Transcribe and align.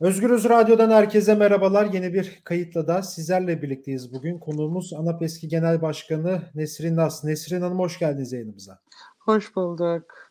Özgürüz 0.00 0.44
Radyo'dan 0.44 0.90
herkese 0.90 1.34
merhabalar. 1.34 1.92
Yeni 1.92 2.14
bir 2.14 2.40
kayıtla 2.44 2.86
da 2.86 3.02
sizlerle 3.02 3.62
birlikteyiz 3.62 4.12
bugün. 4.12 4.38
Konuğumuz 4.38 4.92
ANAP 4.92 5.22
eski 5.22 5.48
Genel 5.48 5.82
Başkanı 5.82 6.42
Nesrin 6.54 6.96
Nas. 6.96 7.24
Nesrin 7.24 7.60
Hanım 7.60 7.78
hoş 7.78 7.98
geldiniz 7.98 8.32
yayınımıza. 8.32 8.80
Hoş 9.18 9.56
bulduk. 9.56 10.30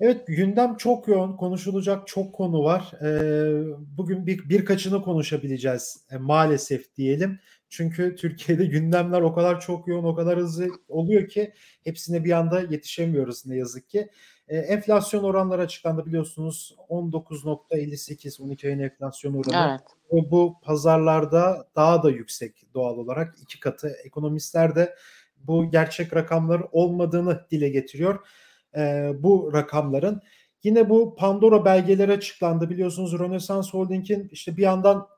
Evet 0.00 0.26
gündem 0.26 0.76
çok 0.76 1.08
yoğun. 1.08 1.36
Konuşulacak 1.36 2.06
çok 2.06 2.34
konu 2.34 2.64
var. 2.64 2.92
Ee, 3.02 3.64
bugün 3.98 4.26
bir, 4.26 4.48
birkaçını 4.48 5.02
konuşabileceğiz 5.02 6.06
e, 6.10 6.16
maalesef 6.16 6.96
diyelim. 6.96 7.38
Çünkü 7.68 8.16
Türkiye'de 8.16 8.66
gündemler 8.66 9.20
o 9.20 9.34
kadar 9.34 9.60
çok 9.60 9.88
yoğun, 9.88 10.04
o 10.04 10.14
kadar 10.14 10.38
hızlı 10.38 10.68
oluyor 10.88 11.28
ki 11.28 11.52
hepsine 11.84 12.24
bir 12.24 12.32
anda 12.32 12.60
yetişemiyoruz 12.60 13.46
ne 13.46 13.56
yazık 13.56 13.88
ki. 13.88 14.10
E, 14.50 14.56
enflasyon 14.56 15.24
oranları 15.24 15.62
açıklandı 15.62 16.06
biliyorsunuz 16.06 16.74
19.58 16.88 18.42
12 18.42 18.66
ayın 18.66 18.78
enflasyon 18.78 19.34
oranı. 19.34 19.70
Evet. 19.70 19.80
Ve 20.12 20.30
bu 20.30 20.56
pazarlarda 20.62 21.68
daha 21.76 22.02
da 22.02 22.10
yüksek 22.10 22.74
doğal 22.74 22.96
olarak 22.96 23.34
iki 23.42 23.60
katı. 23.60 23.96
Ekonomistler 24.04 24.74
de 24.74 24.96
bu 25.36 25.70
gerçek 25.70 26.16
rakamlar 26.16 26.62
olmadığını 26.72 27.46
dile 27.50 27.68
getiriyor. 27.68 28.26
E, 28.76 29.12
bu 29.18 29.50
rakamların. 29.52 30.22
Yine 30.62 30.90
bu 30.90 31.16
Pandora 31.16 31.64
belgeleri 31.64 32.12
açıklandı. 32.12 32.70
Biliyorsunuz 32.70 33.18
Rönesans 33.18 33.74
Holding'in 33.74 34.28
işte 34.32 34.56
bir 34.56 34.62
yandan 34.62 35.08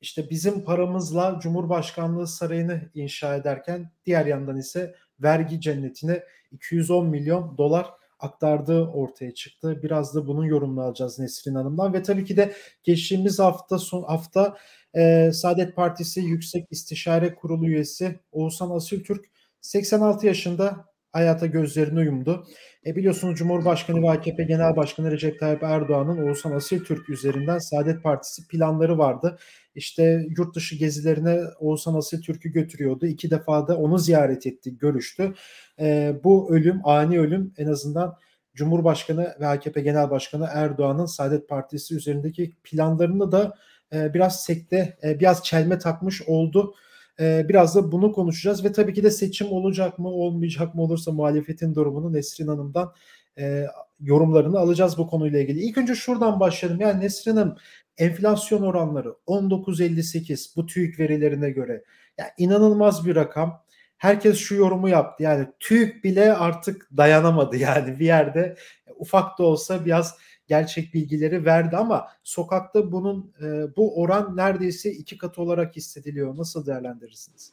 işte 0.00 0.30
bizim 0.30 0.64
paramızla 0.64 1.38
Cumhurbaşkanlığı 1.42 2.26
sarayını 2.26 2.90
inşa 2.94 3.36
ederken 3.36 3.90
diğer 4.06 4.26
yandan 4.26 4.56
ise 4.56 4.94
vergi 5.20 5.60
cennetine 5.60 6.22
210 6.52 7.06
milyon 7.06 7.58
dolar 7.58 7.86
aktardığı 8.18 8.84
ortaya 8.84 9.34
çıktı. 9.34 9.80
Biraz 9.82 10.14
da 10.14 10.26
bunun 10.26 10.44
yorumunu 10.44 10.82
alacağız 10.82 11.18
Nesrin 11.18 11.54
Hanım'dan 11.54 11.92
ve 11.92 12.02
tabii 12.02 12.24
ki 12.24 12.36
de 12.36 12.52
geçtiğimiz 12.84 13.38
hafta 13.38 13.78
son 13.78 14.02
hafta 14.02 14.56
e, 14.94 15.32
Saadet 15.32 15.76
Partisi 15.76 16.20
Yüksek 16.20 16.66
İstişare 16.70 17.34
Kurulu 17.34 17.66
üyesi 17.66 18.20
Oğuzhan 18.32 18.70
Asiltürk 18.70 19.24
86 19.60 20.26
yaşında 20.26 20.95
hayata 21.12 21.46
gözlerini 21.46 22.04
yumdu. 22.04 22.46
E 22.86 22.96
biliyorsunuz 22.96 23.38
Cumhurbaşkanı 23.38 24.02
ve 24.02 24.10
AKP 24.10 24.44
Genel 24.44 24.76
Başkanı 24.76 25.10
Recep 25.10 25.40
Tayyip 25.40 25.62
Erdoğan'ın 25.62 26.28
Oğuzhan 26.28 26.52
Asiltürk 26.52 27.10
üzerinden 27.10 27.58
Saadet 27.58 28.02
Partisi 28.02 28.48
planları 28.48 28.98
vardı. 28.98 29.38
İşte 29.74 30.26
yurt 30.38 30.54
dışı 30.54 30.76
gezilerine 30.76 31.40
Oğuzhan 31.60 31.94
Asiltürk'ü 31.94 32.48
götürüyordu. 32.48 33.06
İki 33.06 33.30
defa 33.30 33.68
da 33.68 33.76
onu 33.76 33.98
ziyaret 33.98 34.46
etti, 34.46 34.78
görüştü. 34.78 35.34
E, 35.80 36.14
bu 36.24 36.54
ölüm, 36.54 36.80
ani 36.84 37.20
ölüm 37.20 37.54
en 37.58 37.66
azından 37.66 38.16
Cumhurbaşkanı 38.54 39.36
ve 39.40 39.46
AKP 39.46 39.80
Genel 39.80 40.10
Başkanı 40.10 40.48
Erdoğan'ın 40.52 41.06
Saadet 41.06 41.48
Partisi 41.48 41.96
üzerindeki 41.96 42.56
planlarını 42.64 43.32
da 43.32 43.54
e, 43.92 44.14
biraz 44.14 44.44
sekte, 44.44 44.96
e, 45.02 45.20
biraz 45.20 45.44
çelme 45.44 45.78
takmış 45.78 46.22
oldu. 46.22 46.74
E, 47.20 47.48
biraz 47.48 47.76
da 47.76 47.92
bunu 47.92 48.12
konuşacağız 48.12 48.64
ve 48.64 48.72
tabii 48.72 48.94
ki 48.94 49.02
de 49.02 49.10
seçim 49.10 49.52
olacak 49.52 49.98
mı, 49.98 50.08
olmayacak 50.08 50.74
mı 50.74 50.82
olursa 50.82 51.12
muhalefetin 51.12 51.74
durumunu 51.74 52.12
Nesrin 52.12 52.46
Hanım'dan 52.46 52.92
e, 53.38 53.66
yorumlarını 54.00 54.58
alacağız 54.58 54.98
bu 54.98 55.06
konuyla 55.06 55.40
ilgili. 55.40 55.60
İlk 55.60 55.78
önce 55.78 55.94
şuradan 55.94 56.40
başlayalım. 56.40 56.80
Yani 56.80 57.04
Nesrin 57.04 57.36
Hanım 57.36 57.56
enflasyon 57.98 58.62
oranları 58.62 59.14
19.58 59.26 60.56
bu 60.56 60.66
TÜİK 60.66 61.00
verilerine 61.00 61.50
göre 61.50 61.84
yani 62.18 62.30
inanılmaz 62.38 63.06
bir 63.06 63.16
rakam. 63.16 63.62
Herkes 63.96 64.38
şu 64.38 64.54
yorumu 64.54 64.88
yaptı. 64.88 65.22
Yani 65.22 65.46
TÜİK 65.60 66.04
bile 66.04 66.32
artık 66.32 66.88
dayanamadı 66.96 67.56
yani 67.56 67.98
bir 67.98 68.06
yerde 68.06 68.56
ufak 68.96 69.38
da 69.38 69.42
olsa 69.42 69.84
biraz 69.84 70.18
gerçek 70.46 70.94
bilgileri 70.94 71.44
verdi 71.44 71.76
ama 71.76 72.08
sokakta 72.24 72.92
bunun 72.92 73.32
e, 73.42 73.76
bu 73.76 74.00
oran 74.00 74.36
neredeyse 74.36 74.90
iki 74.90 75.18
katı 75.18 75.42
olarak 75.42 75.76
hissediliyor. 75.76 76.36
Nasıl 76.36 76.66
değerlendirirsiniz? 76.66 77.52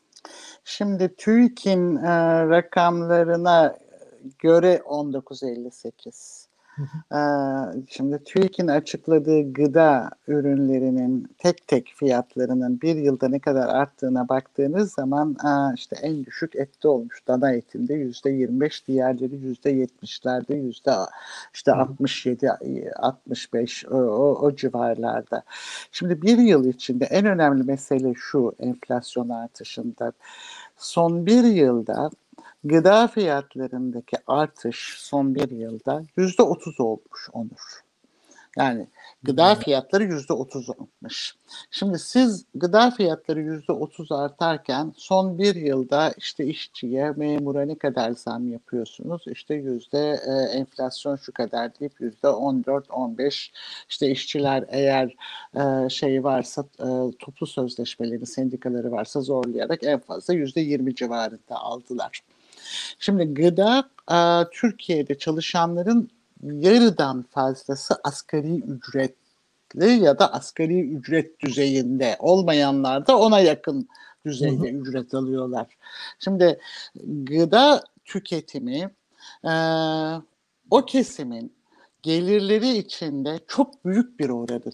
Şimdi 0.63 1.15
TÜİK'in 1.15 1.95
e, 1.95 2.09
rakamlarına 2.49 3.77
göre 4.39 4.81
1958. 4.85 6.42
Ee, 7.13 7.17
şimdi 7.87 8.23
TÜİK'in 8.23 8.67
açıkladığı 8.67 9.53
gıda 9.53 10.09
ürünlerinin 10.27 11.27
tek 11.37 11.67
tek 11.67 11.93
fiyatlarının 11.95 12.81
bir 12.81 12.95
yılda 12.95 13.29
ne 13.29 13.39
kadar 13.39 13.67
arttığına 13.67 14.29
baktığınız 14.29 14.93
zaman 14.93 15.37
işte 15.75 15.95
en 16.01 16.25
düşük 16.25 16.55
ette 16.55 16.87
olmuş. 16.87 17.27
Dana 17.27 17.51
etinde 17.51 17.93
yüzde 17.93 18.29
25 18.29 18.87
diğerleri 18.87 19.35
yüzde 19.35 19.71
70'lerde 19.71 20.55
yüzde 20.55 20.91
işte 21.53 21.71
67 21.71 22.51
65 22.95 23.85
o, 23.85 23.97
o, 23.97 24.39
o 24.41 24.55
civarlarda. 24.55 25.43
Şimdi 25.91 26.21
bir 26.21 26.37
yıl 26.37 26.65
içinde 26.65 27.05
en 27.05 27.25
önemli 27.25 27.63
mesele 27.63 28.13
şu 28.15 28.55
enflasyon 28.59 29.29
artışında. 29.29 30.11
Son 30.77 31.25
bir 31.25 31.43
yılda 31.43 32.09
Gıda 32.63 33.07
fiyatlarındaki 33.07 34.17
artış 34.27 34.95
son 34.97 35.35
bir 35.35 35.51
yılda 35.51 36.03
yüzde 36.17 36.43
otuz 36.43 36.79
olmuş 36.79 37.29
Onur. 37.33 37.83
Yani 38.57 38.87
gıda 39.23 39.55
fiyatları 39.55 40.03
yüzde 40.03 40.33
otuz 40.33 40.69
artmış. 40.69 41.35
Şimdi 41.71 41.99
siz 41.99 42.45
gıda 42.55 42.91
fiyatları 42.91 43.41
yüzde 43.41 43.71
otuz 43.71 44.11
artarken 44.11 44.93
son 44.97 45.37
bir 45.37 45.55
yılda 45.55 46.13
işte 46.17 46.45
işçiye, 46.45 47.11
memura 47.11 47.65
ne 47.65 47.77
kadar 47.77 48.11
zam 48.11 48.51
yapıyorsunuz? 48.51 49.23
İşte 49.27 49.55
yüzde 49.55 50.19
e, 50.27 50.31
enflasyon 50.31 51.15
şu 51.15 51.31
kadar 51.31 51.79
deyip 51.79 52.01
yüzde 52.01 52.27
on 52.27 52.63
dört, 52.63 52.91
on 52.91 53.17
beş 53.17 53.51
işte 53.89 54.11
işçiler 54.11 54.65
eğer 54.69 55.15
e, 55.55 55.89
şey 55.89 56.23
varsa 56.23 56.65
e, 56.79 56.87
toplu 57.19 57.47
sözleşmeleri, 57.47 58.25
sendikaları 58.25 58.91
varsa 58.91 59.21
zorlayarak 59.21 59.83
en 59.83 59.99
fazla 59.99 60.33
yüzde 60.33 60.61
yirmi 60.61 60.95
civarında 60.95 61.55
aldılar. 61.55 62.21
Şimdi 62.99 63.33
gıda 63.33 63.89
e, 64.11 64.49
Türkiye'de 64.51 65.17
çalışanların 65.17 66.09
yarıdan 66.43 67.25
fazlası 67.31 67.95
asgari 68.03 68.55
ücretli 68.55 70.03
ya 70.03 70.19
da 70.19 70.33
asgari 70.33 70.81
ücret 70.81 71.39
düzeyinde 71.39 72.15
olmayanlar 72.19 73.07
da 73.07 73.17
ona 73.17 73.39
yakın 73.39 73.87
düzeyde 74.25 74.71
hı 74.71 74.75
hı. 74.75 74.77
ücret 74.77 75.13
alıyorlar. 75.13 75.67
Şimdi 76.19 76.59
gıda 77.05 77.83
tüketimi 78.05 78.91
e, 79.45 79.53
o 80.71 80.85
kesimin 80.85 81.53
gelirleri 82.01 82.77
içinde 82.77 83.39
çok 83.47 83.85
büyük 83.85 84.19
bir 84.19 84.29
oranı 84.29 84.71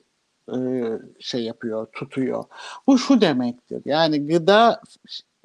e, 0.53 0.57
şey 1.19 1.43
yapıyor, 1.43 1.87
tutuyor. 1.93 2.43
Bu 2.87 2.97
şu 2.97 3.21
demektir. 3.21 3.81
Yani 3.85 4.27
gıda 4.27 4.81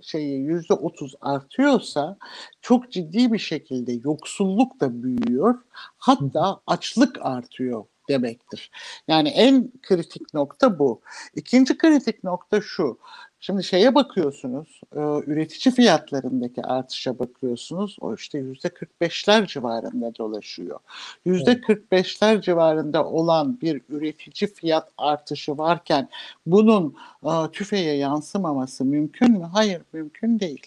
şeyi 0.02 0.38
yüzde 0.40 0.74
otuz 0.74 1.14
artıyorsa 1.20 2.16
çok 2.60 2.92
ciddi 2.92 3.32
bir 3.32 3.38
şekilde 3.38 3.92
yoksulluk 3.92 4.80
da 4.80 5.02
büyüyor. 5.02 5.54
Hatta 5.98 6.60
açlık 6.66 7.18
artıyor 7.22 7.84
demektir. 8.08 8.70
Yani 9.08 9.28
en 9.28 9.70
kritik 9.82 10.34
nokta 10.34 10.78
bu. 10.78 11.00
İkinci 11.34 11.78
kritik 11.78 12.24
nokta 12.24 12.60
şu. 12.60 12.98
Şimdi 13.46 13.64
şeye 13.64 13.94
bakıyorsunuz, 13.94 14.80
e, 14.92 15.00
üretici 15.00 15.74
fiyatlarındaki 15.74 16.62
artışa 16.62 17.18
bakıyorsunuz. 17.18 17.96
O 18.00 18.14
işte 18.14 18.38
yüzde 18.38 18.68
45'ler 18.68 19.46
civarında 19.46 20.16
dolaşıyor. 20.16 20.80
Yüzde 21.24 21.52
45'ler 21.52 22.40
civarında 22.40 23.06
olan 23.06 23.60
bir 23.60 23.82
üretici 23.88 24.54
fiyat 24.54 24.88
artışı 24.98 25.58
varken 25.58 26.08
bunun 26.46 26.96
e, 27.24 27.50
tüfeğe 27.52 27.96
yansımaması 27.96 28.84
mümkün 28.84 29.32
mü? 29.32 29.48
Hayır, 29.52 29.82
mümkün 29.92 30.40
değil. 30.40 30.66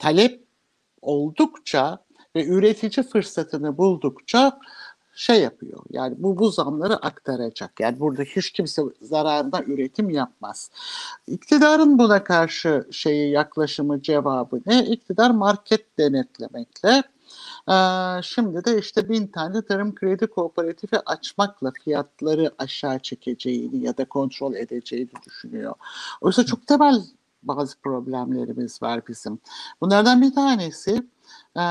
Talep 0.00 0.40
oldukça 1.02 1.98
ve 2.36 2.46
üretici 2.46 3.06
fırsatını 3.06 3.78
buldukça 3.78 4.60
şey 5.16 5.40
yapıyor. 5.40 5.82
Yani 5.90 6.14
bu 6.18 6.38
bu 6.38 6.50
zamları 6.50 6.96
aktaracak. 6.96 7.80
Yani 7.80 8.00
burada 8.00 8.22
hiç 8.22 8.50
kimse 8.50 8.82
zararına 9.00 9.62
üretim 9.62 10.10
yapmaz. 10.10 10.70
İktidarın 11.26 11.98
buna 11.98 12.24
karşı 12.24 12.88
şeyi 12.90 13.30
yaklaşımı 13.30 14.02
cevabı 14.02 14.60
ne? 14.66 14.86
İktidar 14.86 15.30
market 15.30 15.98
denetlemekle 15.98 17.02
şimdi 18.22 18.64
de 18.64 18.78
işte 18.78 19.08
bin 19.08 19.26
tane 19.26 19.62
tarım 19.62 19.94
kredi 19.94 20.26
kooperatifi 20.26 20.98
açmakla 21.06 21.72
fiyatları 21.84 22.54
aşağı 22.58 22.98
çekeceğini 22.98 23.84
ya 23.84 23.96
da 23.96 24.04
kontrol 24.04 24.54
edeceğini 24.54 25.10
düşünüyor. 25.26 25.74
Oysa 26.20 26.46
çok 26.46 26.66
temel 26.66 27.02
bazı 27.42 27.80
problemlerimiz 27.80 28.82
var 28.82 29.00
bizim. 29.08 29.38
Bunlardan 29.80 30.22
bir 30.22 30.34
tanesi 30.34 31.06
e, 31.56 31.62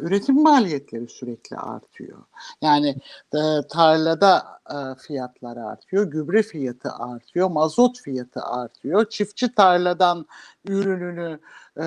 üretim 0.00 0.42
maliyetleri 0.42 1.08
sürekli 1.08 1.56
artıyor. 1.56 2.18
Yani 2.62 2.96
e, 3.34 3.40
tarlada 3.70 4.60
e, 4.70 4.76
fiyatlar 5.06 5.56
artıyor, 5.56 6.04
gübre 6.04 6.42
fiyatı 6.42 6.92
artıyor, 6.92 7.50
mazot 7.50 8.00
fiyatı 8.00 8.40
artıyor. 8.42 9.08
Çiftçi 9.10 9.54
tarladan 9.54 10.26
ürününü 10.64 11.40
e, 11.80 11.86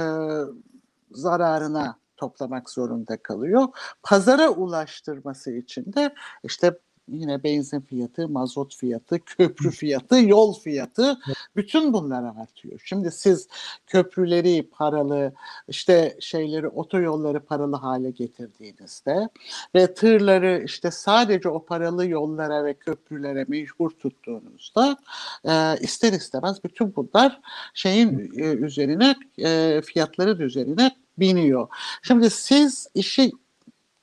zararına 1.12 1.96
toplamak 2.18 2.70
zorunda 2.70 3.18
kalıyor. 3.18 3.68
Pazara 4.04 4.50
ulaştırması 4.50 5.52
için 5.52 5.94
de 5.94 6.16
işte 6.44 6.80
yine 7.07 7.44
benzin 7.44 7.80
fiyatı, 7.80 8.30
mazot 8.30 8.75
fiyatı, 8.75 9.19
köprü 9.19 9.72
fiyatı, 9.72 10.16
yol 10.16 10.60
fiyatı 10.60 11.18
bütün 11.56 11.94
bunlar 11.94 12.24
artıyor. 12.24 12.81
Şimdi 12.86 13.12
siz 13.12 13.48
köprüleri 13.88 14.69
paralı, 14.72 15.34
işte 15.68 16.18
şeyleri 16.19 16.68
otoyolları 16.68 17.40
paralı 17.40 17.75
hale 17.75 18.12
getirdiğinizde 18.12 19.30
ve 19.75 19.94
tırları 19.94 20.63
işte 20.66 20.92
sadece 20.92 21.50
o 21.50 21.66
paralı 21.66 22.07
yollara 22.07 22.66
ve 22.66 22.74
köprülere 22.74 23.46
mecbur 23.48 23.90
tuttuğunuzda 23.90 24.98
e, 25.46 25.78
ister 25.80 26.13
istemez 26.13 26.63
bütün 26.63 26.96
bunlar 26.96 27.42
şeyin 27.74 28.31
e, 28.38 28.42
üzerine 28.44 29.16
e, 29.38 29.81
fiyatların 29.86 30.40
üzerine 30.40 30.92
biniyor. 31.18 31.68
Şimdi 32.01 32.30
siz 32.30 32.88
işi 32.96 33.31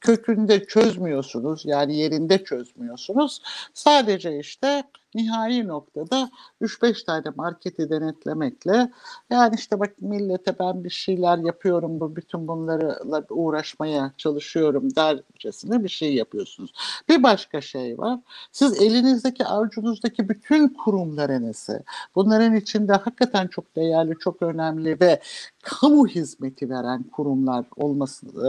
kökünde 0.02 0.64
çözmüyorsunuz 0.64 1.62
yani 1.64 1.96
yerinde 1.96 2.44
çözmüyorsunuz. 2.44 3.42
Sadece 3.74 4.38
işte 4.38 4.82
nihai 5.14 5.68
noktada 5.68 6.30
3-5 6.62 7.04
tane 7.04 7.24
marketi 7.36 7.90
denetlemekle 7.90 8.90
yani 9.30 9.54
işte 9.54 9.80
bak 9.80 9.90
millete 10.00 10.58
ben 10.58 10.84
bir 10.84 10.90
şeyler 10.90 11.38
yapıyorum 11.38 12.00
bu 12.00 12.16
bütün 12.16 12.48
bunlarla 12.48 13.24
uğraşmaya 13.30 14.12
çalışıyorum 14.18 14.96
dercesine 14.96 15.84
bir 15.84 15.88
şey 15.88 16.14
yapıyorsunuz. 16.14 16.72
Bir 17.08 17.22
başka 17.22 17.60
şey 17.60 17.98
var. 17.98 18.20
Siz 18.52 18.82
elinizdeki 18.82 19.46
avucunuzdaki 19.46 20.28
bütün 20.28 20.68
kurumlarınızı 20.68 21.82
bunların 22.14 22.56
içinde 22.56 22.92
hakikaten 22.92 23.46
çok 23.46 23.76
değerli, 23.76 24.18
çok 24.18 24.42
önemli 24.42 25.00
ve 25.00 25.20
kamu 25.62 26.06
hizmeti 26.06 26.70
veren 26.70 27.02
kurumlar 27.02 27.64
olması 27.76 28.26
e, 28.26 28.48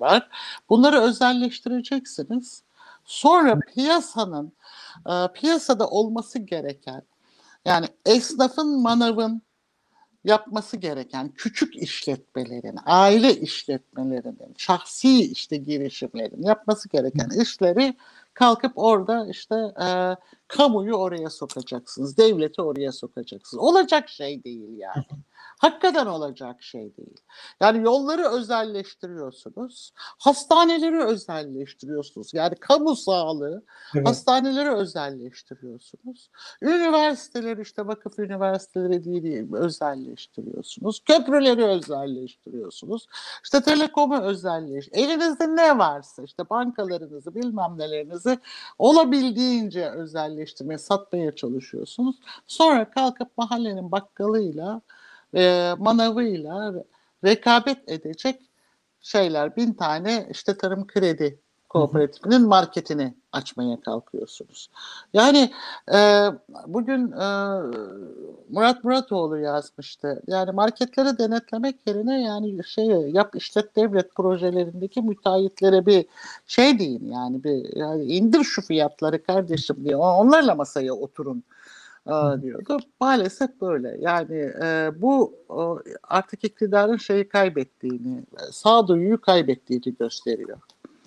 var. 0.00 0.28
Bunları 0.68 1.00
özelleştireceksiniz. 1.00 2.63
Sonra 3.04 3.58
piyasanın 3.60 4.52
e, 5.06 5.32
piyasada 5.34 5.88
olması 5.88 6.38
gereken 6.38 7.02
yani 7.64 7.86
esnafın 8.06 8.82
manavın 8.82 9.42
yapması 10.24 10.76
gereken 10.76 11.28
küçük 11.28 11.76
işletmelerin, 11.76 12.78
aile 12.86 13.36
işletmelerinin, 13.36 14.54
şahsi 14.56 15.30
işte 15.32 15.56
girişimlerin 15.56 16.42
yapması 16.42 16.88
gereken 16.88 17.28
işleri 17.42 17.96
kalkıp 18.34 18.72
orada 18.76 19.26
işte 19.30 19.54
e, 19.54 20.16
kamuyu 20.48 20.94
oraya 20.94 21.30
sokacaksınız, 21.30 22.16
devleti 22.16 22.62
oraya 22.62 22.92
sokacaksınız. 22.92 23.62
Olacak 23.62 24.08
şey 24.08 24.44
değil 24.44 24.78
yani. 24.78 25.04
Hakikaten 25.58 26.06
olacak 26.06 26.62
şey 26.62 26.96
değil. 26.96 27.16
Yani 27.60 27.84
yolları 27.84 28.28
özelleştiriyorsunuz, 28.28 29.92
hastaneleri 29.96 31.04
özelleştiriyorsunuz. 31.04 32.34
Yani 32.34 32.54
kamu 32.54 32.96
sağlığı, 32.96 33.64
evet. 33.94 34.08
hastaneleri 34.08 34.70
özelleştiriyorsunuz. 34.70 36.30
Üniversiteleri 36.62 37.62
işte 37.62 37.86
vakıf 37.86 38.18
üniversiteleri 38.18 39.04
değil 39.04 39.52
özelleştiriyorsunuz. 39.52 41.00
Köprüleri 41.04 41.64
özelleştiriyorsunuz. 41.64 43.06
İşte 43.44 43.60
telekomu 43.60 44.20
özelleş. 44.20 44.88
Elinizde 44.92 45.56
ne 45.56 45.78
varsa 45.78 46.22
işte 46.22 46.50
bankalarınızı 46.50 47.34
bilmem 47.34 47.78
nelerinizi 47.78 48.38
olabildiğince 48.78 49.90
özelleştirmeye, 50.34 50.78
satmaya 50.78 51.36
çalışıyorsunuz. 51.36 52.16
Sonra 52.46 52.90
kalkıp 52.90 53.28
mahallenin 53.38 53.92
bakkalıyla 53.92 54.80
e, 55.34 55.74
manavıyla 55.78 56.74
rekabet 57.24 57.88
edecek 57.88 58.40
şeyler. 59.00 59.56
Bin 59.56 59.72
tane 59.72 60.28
işte 60.30 60.56
tarım 60.56 60.86
kredi 60.86 61.40
kooperatifinin 61.74 62.42
marketini 62.42 63.14
açmaya 63.32 63.80
kalkıyorsunuz. 63.80 64.68
Yani 65.12 65.50
e, 65.94 66.28
bugün 66.66 67.12
e, 67.12 67.26
Murat 68.48 68.84
Muratoğlu 68.84 69.38
yazmıştı. 69.38 70.22
Yani 70.26 70.52
marketleri 70.52 71.18
denetlemek 71.18 71.86
yerine 71.86 72.22
yani 72.22 72.64
şey 72.64 72.86
yap 72.86 73.36
işlet 73.36 73.76
devlet 73.76 74.14
projelerindeki 74.14 75.02
müteahhitlere 75.02 75.86
bir 75.86 76.06
şey 76.46 76.78
deyin 76.78 77.12
yani 77.12 77.44
bir 77.44 77.76
yani 77.76 78.04
indir 78.04 78.44
şu 78.44 78.62
fiyatları 78.62 79.22
kardeşim 79.22 79.76
diye 79.84 79.96
onlarla 79.96 80.54
masaya 80.54 80.92
oturun 80.92 81.42
diyordu. 82.42 82.78
Maalesef 83.00 83.60
böyle. 83.60 83.96
Yani 84.00 84.52
e, 84.62 84.90
bu 84.96 85.34
e, 85.50 85.60
artık 86.02 86.44
iktidarın 86.44 86.96
şeyi 86.96 87.28
kaybettiğini, 87.28 88.22
sağduyuyu 88.50 89.20
kaybettiğini 89.20 89.96
gösteriyor. 89.98 90.58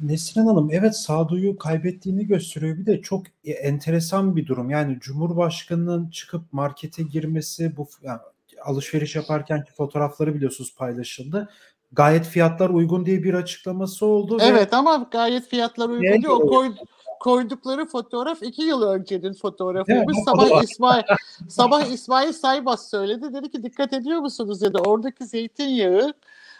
Nesrin 0.02 0.46
Hanım 0.46 0.70
evet 0.72 0.96
sağduyu 0.98 1.58
kaybettiğini 1.58 2.28
gösteriyor. 2.28 2.78
Bir 2.78 2.86
de 2.86 3.02
çok 3.02 3.24
e, 3.46 3.52
enteresan 3.52 4.36
bir 4.36 4.48
durum. 4.48 4.70
Yani 4.70 4.98
Cumhurbaşkanının 5.00 6.10
çıkıp 6.10 6.54
markete 6.54 7.04
girmesi 7.04 7.78
bu 7.78 7.88
yani 8.02 8.20
alışveriş 8.66 9.16
yaparkenki 9.16 9.72
fotoğrafları 9.74 10.36
biliyorsunuz 10.36 10.76
paylaşıldı. 10.76 11.50
Gayet 11.92 12.26
fiyatlar 12.26 12.70
uygun 12.70 13.06
diye 13.06 13.24
bir 13.24 13.34
açıklaması 13.34 14.06
oldu. 14.06 14.38
Evet 14.42 14.74
ve... 14.74 14.78
ama 14.78 15.08
gayet 15.12 15.48
fiyatlar 15.48 15.90
uygun 15.90 16.22
diye 16.22 16.30
o 16.30 16.48
koydu 16.48 16.78
koydukları 17.20 17.86
fotoğraf 17.86 18.44
iki 18.44 18.62
yıl 18.62 18.82
öncenin 18.82 19.34
fotoğrafıymış. 19.34 20.18
Sabah 20.26 20.64
İsmail 20.64 21.04
sabah 21.50 21.86
İsmail 21.86 22.34
Saybas 22.34 22.90
söyledi. 22.90 23.34
Dedi 23.34 23.52
ki 23.52 23.64
dikkat 23.64 23.94
ediyor 23.94 24.20
musunuz 24.20 24.62
dedi. 24.62 24.78
Oradaki 24.78 25.26
zeytinyağı 25.26 26.14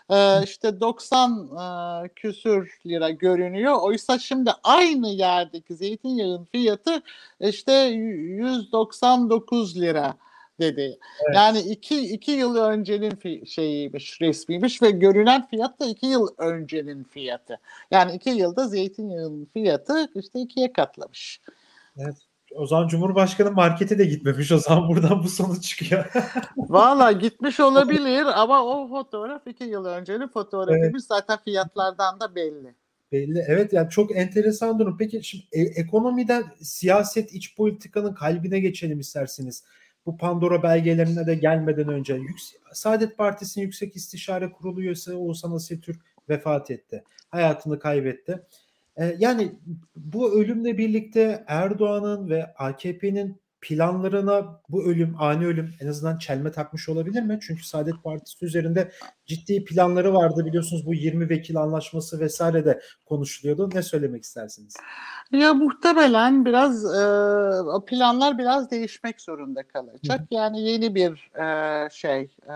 e, 0.10 0.44
işte 0.44 0.80
90 0.80 1.50
e, 2.06 2.10
küsür 2.10 2.80
lira 2.86 3.10
görünüyor. 3.10 3.82
Oysa 3.82 4.20
şimdi 4.20 4.52
aynı 4.64 5.08
yerdeki 5.08 5.76
zeytinyağın 5.76 6.44
fiyatı 6.44 7.02
işte 7.40 7.72
199 7.72 9.82
lira 9.82 10.18
dedi. 10.60 10.98
Evet. 11.26 11.36
Yani 11.36 11.60
iki, 11.60 12.14
iki 12.14 12.32
yıl 12.32 12.56
öncenin 12.56 13.46
şeyiymiş, 13.46 14.22
resmiymiş 14.22 14.82
ve 14.82 14.92
görünen 14.92 15.48
fiyat 15.48 15.80
da 15.80 15.86
iki 15.86 16.06
yıl 16.06 16.28
öncenin 16.38 17.04
fiyatı. 17.04 17.60
Yani 17.92 18.16
iki 18.16 18.30
yılda 18.30 18.68
zeytinyağının 18.68 19.48
fiyatı 19.54 20.10
işte 20.16 20.40
ikiye 20.40 20.74
katlamış. 20.74 21.42
Evet. 21.98 22.27
O 22.56 22.68
zaman 22.68 22.88
Cumhurbaşkanı 22.88 23.52
markete 23.52 23.98
de 23.98 24.06
gitmemiş. 24.06 24.52
O 24.52 24.58
zaman 24.58 24.90
buradan 24.90 25.24
bu 25.24 25.30
sonuç 25.30 25.64
çıkıyor. 25.64 26.06
Valla 26.58 27.12
gitmiş 27.12 27.60
olabilir 27.60 28.26
ama 28.42 28.66
o 28.66 28.90
fotoğraf 28.90 29.48
iki 29.48 29.64
yıl 29.64 29.86
öncenin 29.86 30.28
fotoğrafıymış. 30.28 30.90
Evet. 30.92 31.04
Zaten 31.04 31.38
fiyatlardan 31.46 32.20
da 32.20 32.36
belli. 32.36 32.76
Belli. 33.12 33.46
Evet 33.48 33.74
yani 33.74 33.90
çok 33.90 34.16
enteresan 34.16 34.80
durum. 34.80 34.98
Peki 34.98 35.24
şimdi 35.24 35.44
e- 35.52 35.82
ekonomiden 35.82 36.44
siyaset, 36.62 37.34
iç 37.34 37.56
politikanın 37.56 38.14
kalbine 38.14 38.60
geçelim 38.60 39.00
isterseniz 39.00 39.64
bu 40.06 40.18
Pandora 40.18 40.64
belgelerine 40.64 41.28
de 41.28 41.36
gelmeden 41.36 41.88
önce 41.88 42.14
Yüksek, 42.14 42.62
Saadet 42.74 43.18
Partisi'nin 43.18 43.66
Yüksek 43.66 43.96
İstişare 43.96 44.52
Kurulu 44.52 44.82
üyesi 44.82 45.14
Oğuzhan 45.14 45.52
Asiltürk 45.52 46.02
vefat 46.30 46.72
etti. 46.72 47.04
Hayatını 47.30 47.80
kaybetti. 47.80 48.42
Ee, 48.98 49.16
yani 49.20 49.52
bu 49.96 50.40
ölümle 50.40 50.78
birlikte 50.78 51.44
Erdoğan'ın 51.48 52.30
ve 52.30 52.54
AKP'nin 52.56 53.42
planlarına 53.62 54.62
bu 54.70 54.84
ölüm, 54.86 55.16
ani 55.20 55.46
ölüm 55.46 55.74
en 55.80 55.88
azından 55.88 56.18
çelme 56.18 56.52
takmış 56.52 56.90
olabilir 56.90 57.22
mi? 57.22 57.40
Çünkü 57.42 57.64
Saadet 57.64 58.04
Partisi 58.04 58.46
üzerinde 58.46 58.92
ciddi 59.28 59.64
planları 59.66 60.14
vardı 60.14 60.46
biliyorsunuz 60.46 60.86
bu 60.86 60.94
20 60.94 61.30
vekil 61.30 61.58
anlaşması 61.58 62.20
vesaire 62.20 62.66
de 62.66 62.82
konuşuluyordu. 63.06 63.70
Ne 63.74 63.84
söylemek 63.84 64.24
istersiniz? 64.24 64.74
Ya 65.32 65.54
muhtemelen 65.54 66.46
biraz 66.46 66.86
e, 66.86 67.86
planlar 67.86 68.38
biraz 68.38 68.72
değişmek 68.72 69.22
zorunda 69.22 69.64
kalacak. 69.64 70.20
Hı. 70.20 70.26
Yani 70.32 70.62
yeni 70.62 70.96
bir 70.96 71.32
e, 71.40 71.90
şey 71.90 72.22
e, 72.50 72.56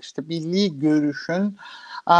işte 0.00 0.22
milli 0.22 0.78
görüşün 0.78 1.56
e, 2.10 2.18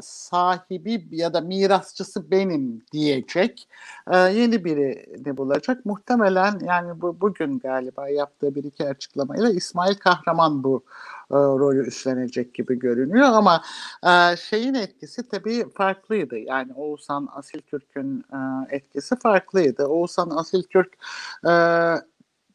sahibi 0.00 1.08
ya 1.10 1.34
da 1.34 1.40
mirasçısı 1.40 2.30
benim 2.30 2.82
diyecek 2.92 3.68
e, 4.10 4.16
yeni 4.16 4.64
birini 4.64 5.36
bulacak. 5.36 5.86
Muhtemelen 5.86 6.58
yani 6.64 7.00
bu 7.00 7.20
bugün 7.20 7.58
galiba 7.58 8.08
yaptığı 8.08 8.54
bir 8.54 8.64
iki 8.64 8.88
açıklamayla 8.88 9.50
İsmail 9.50 9.94
Kahraman 9.94 10.64
bu 10.64 10.84
e, 11.30 11.34
rolü 11.34 11.86
üstlenecek 11.86 12.54
gibi 12.54 12.78
görünüyor 12.78 13.28
ama 13.28 13.62
e, 14.06 14.36
şeyin 14.36 14.74
etkisi 14.74 15.28
tabii 15.28 15.70
farklıydı. 15.74 16.38
Yani 16.38 16.72
Oğuzhan 16.74 17.28
Asiltürk'ün 17.32 18.24
e, 18.32 18.36
etkisi 18.76 19.16
farklıydı. 19.16 19.86
Oğuzhan 19.86 20.30
Asiltürk 20.30 20.92
e, 21.48 21.52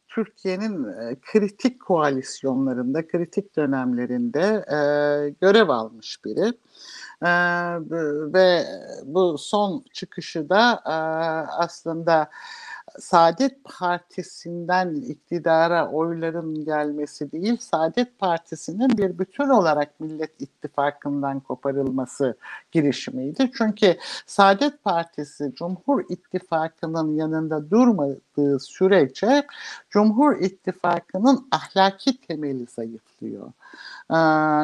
Türkiye'nin 0.08 0.84
e, 0.84 1.15
kritik 1.22 1.82
koalisyonlarında, 1.82 3.08
kritik 3.08 3.55
dönemlerinde 3.55 4.65
e, 4.67 4.77
görev 5.41 5.70
almış 5.70 6.25
biri. 6.25 6.53
E, 7.22 7.32
ve 8.34 8.65
bu 9.03 9.38
son 9.38 9.84
çıkışı 9.94 10.50
da 10.50 10.82
e, 10.86 10.96
aslında 11.58 12.29
Saadet 13.00 13.64
Partisi'nden 13.64 14.96
iktidara 14.96 15.92
oyların 15.92 16.66
gelmesi 16.66 17.32
değil, 17.32 17.58
Saadet 17.58 18.20
Partisi'nin 18.20 18.98
bir 18.98 19.20
bütün 19.20 19.50
olarak 19.50 20.00
Millet 20.00 20.42
İttifakı'ndan 20.42 21.40
koparılması 21.40 22.38
girişimiydi. 22.72 23.52
Çünkü 23.58 23.98
Saadet 24.25 24.84
Partisi 24.84 25.52
Cumhur 25.56 26.04
İttifakı'nın 26.10 27.16
yanında 27.16 27.70
durmadığı 27.70 28.60
sürece 28.60 29.48
Cumhur 29.90 30.36
İttifakı'nın 30.40 31.48
ahlaki 31.52 32.22
temeli 32.22 32.66
zayıflıyor. 32.75 33.52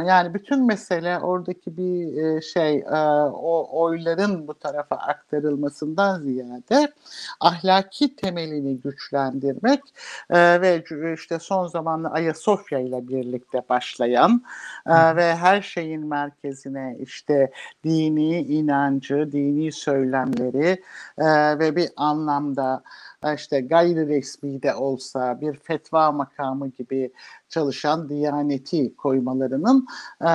Yani 0.07 0.33
bütün 0.33 0.65
mesele 0.67 1.19
oradaki 1.19 1.77
bir 1.77 2.41
şey 2.41 2.85
o 3.33 3.81
oyların 3.81 4.47
bu 4.47 4.53
tarafa 4.53 4.95
aktarılmasından 4.95 6.21
ziyade 6.21 6.91
ahlaki 7.39 8.15
temelini 8.15 8.77
güçlendirmek 8.77 9.81
ve 10.31 10.83
işte 11.13 11.39
son 11.39 11.67
zamanlarda 11.67 12.15
Ayasofya 12.15 12.79
ile 12.79 13.07
birlikte 13.07 13.61
başlayan 13.69 14.43
ve 14.87 15.35
her 15.35 15.61
şeyin 15.61 16.07
merkezine 16.07 16.97
işte 16.99 17.51
dini 17.83 18.37
inancı, 18.37 19.31
dini 19.31 19.71
söylemleri 19.71 20.83
ve 21.59 21.75
bir 21.75 21.89
anlamda 21.95 22.83
işte 23.35 23.61
gayri 23.61 24.07
resmi 24.07 24.63
de 24.63 24.75
olsa 24.75 25.41
bir 25.41 25.53
fetva 25.53 26.11
makamı 26.11 26.67
gibi 26.67 27.11
çalışan 27.49 28.09
Diyaneti 28.09 28.95
koymalarının 28.95 29.87
e, 30.21 30.27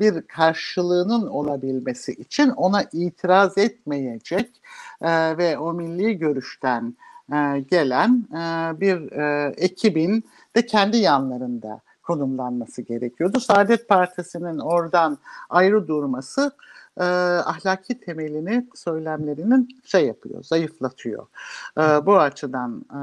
bir 0.00 0.22
karşılığının 0.22 1.26
olabilmesi 1.26 2.12
için 2.12 2.48
ona 2.48 2.82
itiraz 2.92 3.58
etmeyecek 3.58 4.50
e, 5.02 5.38
ve 5.38 5.58
o 5.58 5.72
milli 5.72 6.18
görüşten 6.18 6.94
e, 7.32 7.60
gelen 7.70 8.26
e, 8.32 8.80
bir 8.80 9.12
e, 9.12 9.54
ekibin 9.56 10.24
de 10.56 10.66
kendi 10.66 10.96
yanlarında 10.96 11.80
konumlanması 12.02 12.82
gerekiyordu. 12.82 13.40
Saadet 13.40 13.88
Partisi'nin 13.88 14.58
oradan 14.58 15.18
ayrı 15.50 15.88
durması 15.88 16.52
e, 17.00 17.04
ahlaki 17.44 18.00
temelini 18.00 18.66
söylemlerinin 18.74 19.68
şey 19.84 20.06
yapıyor, 20.06 20.44
zayıflatıyor. 20.44 21.26
E, 21.78 22.06
bu 22.06 22.18
açıdan 22.18 22.84
e, 22.90 23.00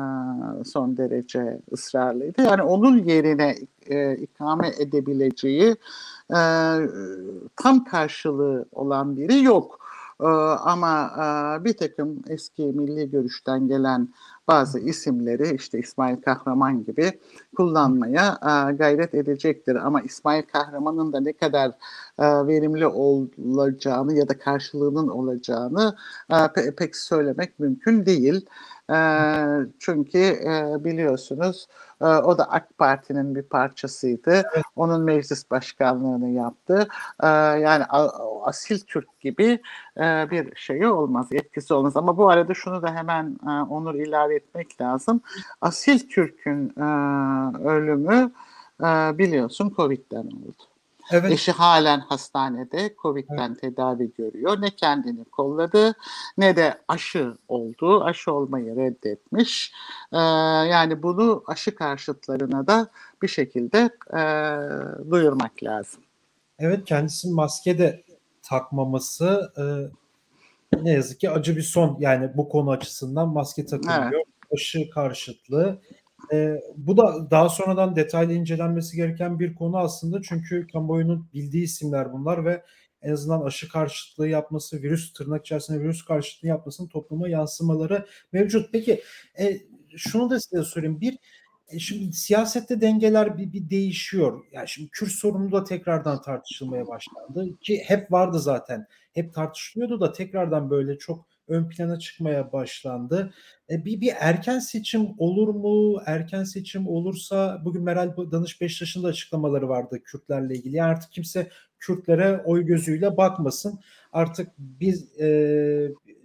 son 0.64 0.98
derece 0.98 1.60
ısrarlıydı. 1.74 2.42
Yani 2.42 2.62
onun 2.62 2.98
yerine 2.98 3.56
e, 3.90 4.16
ikame 4.16 4.72
edebileceği 4.80 5.76
e, 6.30 6.40
tam 7.56 7.84
karşılığı 7.84 8.66
olan 8.72 9.18
biri 9.18 9.44
yok. 9.44 9.80
E, 10.22 10.28
ama 10.64 11.12
e, 11.18 11.64
bir 11.64 11.78
takım 11.78 12.20
eski 12.28 12.64
milli 12.64 13.12
görüşten 13.12 13.68
gelen 13.68 14.10
bazı 14.48 14.80
isimleri 14.80 15.56
işte 15.56 15.80
İsmail 15.80 16.22
Kahraman 16.22 16.86
gibi 16.86 17.20
kullanmaya 17.58 18.38
e, 18.42 18.74
gayret 18.76 19.14
edecektir. 19.16 19.76
Ama 19.76 20.02
İsmail 20.02 20.44
Kahraman'ın 20.44 21.14
da 21.14 21.20
ne 21.20 21.34
kadar 21.34 21.70
e, 22.20 22.48
verimli 22.48 22.88
olacağını 22.88 24.14
ya 24.14 24.30
da 24.30 24.38
karşılığının 24.38 25.08
olacağını 25.08 25.96
e, 26.30 26.34
pe- 26.34 26.76
pek 26.76 26.96
söylemek 26.96 27.60
mümkün 27.60 28.06
değil. 28.06 28.46
E, 28.92 28.98
çünkü 29.80 30.18
e, 30.20 30.84
biliyorsunuz 30.84 31.68
e, 32.02 32.06
o 32.06 32.38
da 32.38 32.52
AK 32.52 32.78
Parti'nin 32.78 33.36
bir 33.36 33.44
parçasıydı. 33.44 34.32
Evet. 34.32 34.66
Onun 34.76 35.02
meclis 35.02 35.52
başkanlığını 35.52 36.30
yaptı. 36.30 36.88
E, 37.24 37.28
yani 37.28 37.84
a, 37.90 38.10
asil 38.46 38.80
Türk 38.80 39.20
gibi 39.20 39.62
e, 39.98 40.32
bir 40.32 40.56
şey 40.56 40.88
olmaz, 40.88 41.28
etkisi 41.32 41.74
olmaz. 41.74 41.98
Ama 41.98 42.18
bu 42.18 42.30
arada 42.30 42.54
şunu 42.54 42.82
da 42.82 42.96
hemen 42.96 43.38
e, 43.48 43.50
Onur 43.50 43.96
ilave 43.96 44.36
etmek 44.36 44.82
lazım. 44.82 45.22
Asil 45.62 46.10
Türk'ün 46.10 46.74
e, 46.78 46.84
ölümü 47.68 48.32
e, 48.82 49.18
biliyorsun 49.18 49.74
Covid'den 49.78 50.26
oldu. 50.26 50.71
Evet. 51.12 51.32
Eşi 51.32 51.52
halen 51.52 52.00
hastanede 52.00 52.96
Covid'den 53.02 53.50
evet. 53.50 53.62
tedavi 53.62 54.14
görüyor. 54.14 54.62
Ne 54.62 54.70
kendini 54.70 55.26
kolladı 55.26 55.94
ne 56.38 56.56
de 56.56 56.82
aşı 56.88 57.38
oldu. 57.48 58.04
Aşı 58.04 58.34
olmayı 58.34 58.76
reddetmiş. 58.76 59.74
Ee, 60.14 60.18
yani 60.68 61.04
bunu 61.04 61.44
aşı 61.48 61.76
karşıtlarına 61.76 62.68
da 62.68 62.90
bir 63.22 63.28
şekilde 63.28 63.90
e, 64.14 64.22
duyurmak 65.12 65.64
lazım. 65.64 66.02
Evet 66.60 66.86
kendisi 66.86 67.30
maske 67.30 67.78
de 67.78 68.04
takmaması 68.42 69.52
e, 69.58 69.64
ne 70.82 70.92
yazık 70.92 71.20
ki 71.20 71.30
acı 71.30 71.56
bir 71.56 71.62
son. 71.62 71.98
Yani 72.00 72.32
bu 72.36 72.50
konu 72.50 72.72
açısından 72.72 73.30
maske 73.30 73.66
takılıyor. 73.66 74.12
Evet. 74.14 74.26
Aşı 74.54 74.90
karşıtlığı 74.90 75.82
e, 76.34 76.62
bu 76.78 76.98
da 76.98 77.32
daha 77.32 77.50
sonradan 77.50 77.96
detaylı 77.96 78.34
incelenmesi 78.34 78.96
gereken 78.96 79.40
bir 79.40 79.56
konu 79.56 79.78
aslında 79.78 80.22
çünkü 80.22 80.68
kamuoyunun 80.68 81.30
bildiği 81.34 81.64
isimler 81.64 82.14
bunlar 82.14 82.46
ve 82.46 82.64
en 83.02 83.12
azından 83.12 83.42
aşı 83.42 83.70
karşıtlığı 83.70 84.28
yapması, 84.28 84.82
virüs 84.82 85.14
tırnak 85.14 85.46
içerisinde 85.46 85.80
virüs 85.80 86.06
karşıtlığı 86.06 86.48
yapmasının 86.48 86.88
topluma 86.88 87.30
yansımaları 87.30 88.06
mevcut. 88.32 88.70
Peki 88.72 89.02
e, 89.40 89.62
şunu 89.98 90.30
da 90.30 90.40
size 90.40 90.64
sorayım. 90.64 91.02
Bir 91.02 91.18
e, 91.68 91.80
şimdi 91.80 92.14
siyasette 92.14 92.82
dengeler 92.82 93.38
bir, 93.38 93.54
bir 93.54 93.70
değişiyor. 93.70 94.46
Yani 94.52 94.68
şimdi 94.70 94.90
Kürt 94.90 95.12
sorunu 95.12 95.52
da 95.52 95.64
tekrardan 95.64 96.22
tartışılmaya 96.22 96.88
başlandı 96.88 97.58
ki 97.62 97.84
hep 97.86 98.12
vardı 98.12 98.40
zaten. 98.40 98.86
Hep 99.14 99.34
tartışılıyordu 99.34 100.02
da 100.02 100.12
tekrardan 100.12 100.70
böyle 100.70 100.98
çok 100.98 101.31
ön 101.48 101.70
plana 101.70 102.00
çıkmaya 102.00 102.52
başlandı. 102.52 103.34
E, 103.70 103.86
bir, 103.86 104.02
bir 104.02 104.14
erken 104.20 104.60
seçim 104.60 105.10
olur 105.18 105.48
mu? 105.48 106.02
Erken 106.06 106.44
seçim 106.44 106.88
olursa 106.88 107.62
bugün 107.66 107.84
Meral 107.84 108.16
Danış 108.32 108.62
Beştaş'ın 108.62 109.04
da 109.04 109.08
açıklamaları 109.08 109.70
vardı 109.70 110.02
Kürtlerle 110.04 110.56
ilgili. 110.56 110.76
Yani 110.76 110.92
artık 110.92 111.12
kimse 111.12 111.50
Kürtlere 111.80 112.42
oy 112.46 112.66
gözüyle 112.66 113.18
bakmasın. 113.18 113.80
Artık 114.12 114.48
biz 114.58 115.20
e, 115.20 115.28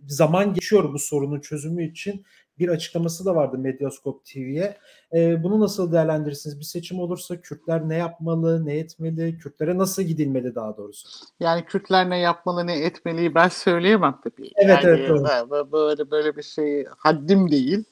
zaman 0.09 0.55
geçiyor 0.55 0.93
bu 0.93 0.99
sorunun 0.99 1.41
çözümü 1.41 1.91
için 1.91 2.25
bir 2.59 2.69
açıklaması 2.69 3.25
da 3.25 3.35
vardı 3.35 3.59
Medyaskop 3.59 4.25
TV'ye. 4.25 4.77
E, 5.13 5.43
bunu 5.43 5.61
nasıl 5.61 5.93
değerlendirirsiniz? 5.93 6.59
Bir 6.59 6.65
seçim 6.65 7.01
olursa 7.01 7.41
Kürtler 7.41 7.89
ne 7.89 7.97
yapmalı, 7.97 8.67
ne 8.67 8.75
etmeli? 8.79 9.39
Kürtlere 9.39 9.79
nasıl 9.79 10.03
gidilmeli 10.03 10.55
daha 10.55 10.77
doğrusu? 10.77 11.09
Yani 11.41 11.65
Kürtler 11.65 12.11
ne 12.11 12.19
yapmalı, 12.19 12.67
ne 12.67 12.79
etmeliyi 12.79 13.35
ben 13.35 13.49
söyleyemem 13.49 14.19
tabii. 14.25 14.51
Evet, 14.57 14.85
yani, 14.85 14.97
evet. 14.97 15.09
Doğru. 15.09 15.73
Böyle, 15.73 16.11
böyle 16.11 16.37
bir 16.37 16.43
şey 16.43 16.87
haddim 16.99 17.51
değil. 17.51 17.85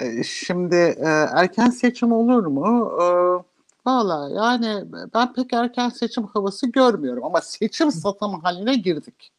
Ee, 0.00 0.22
şimdi 0.24 0.76
e, 0.76 1.08
erken 1.32 1.70
seçim 1.70 2.12
olur 2.12 2.46
mu? 2.46 2.92
Ee, 3.02 3.54
Valla 3.86 4.28
yani 4.28 4.84
ben 5.14 5.32
pek 5.32 5.52
erken 5.52 5.88
seçim 5.88 6.24
havası 6.26 6.66
görmüyorum 6.66 7.24
ama 7.24 7.40
seçim 7.40 7.90
satım 7.90 8.40
haline 8.40 8.74
girdik. 8.76 9.32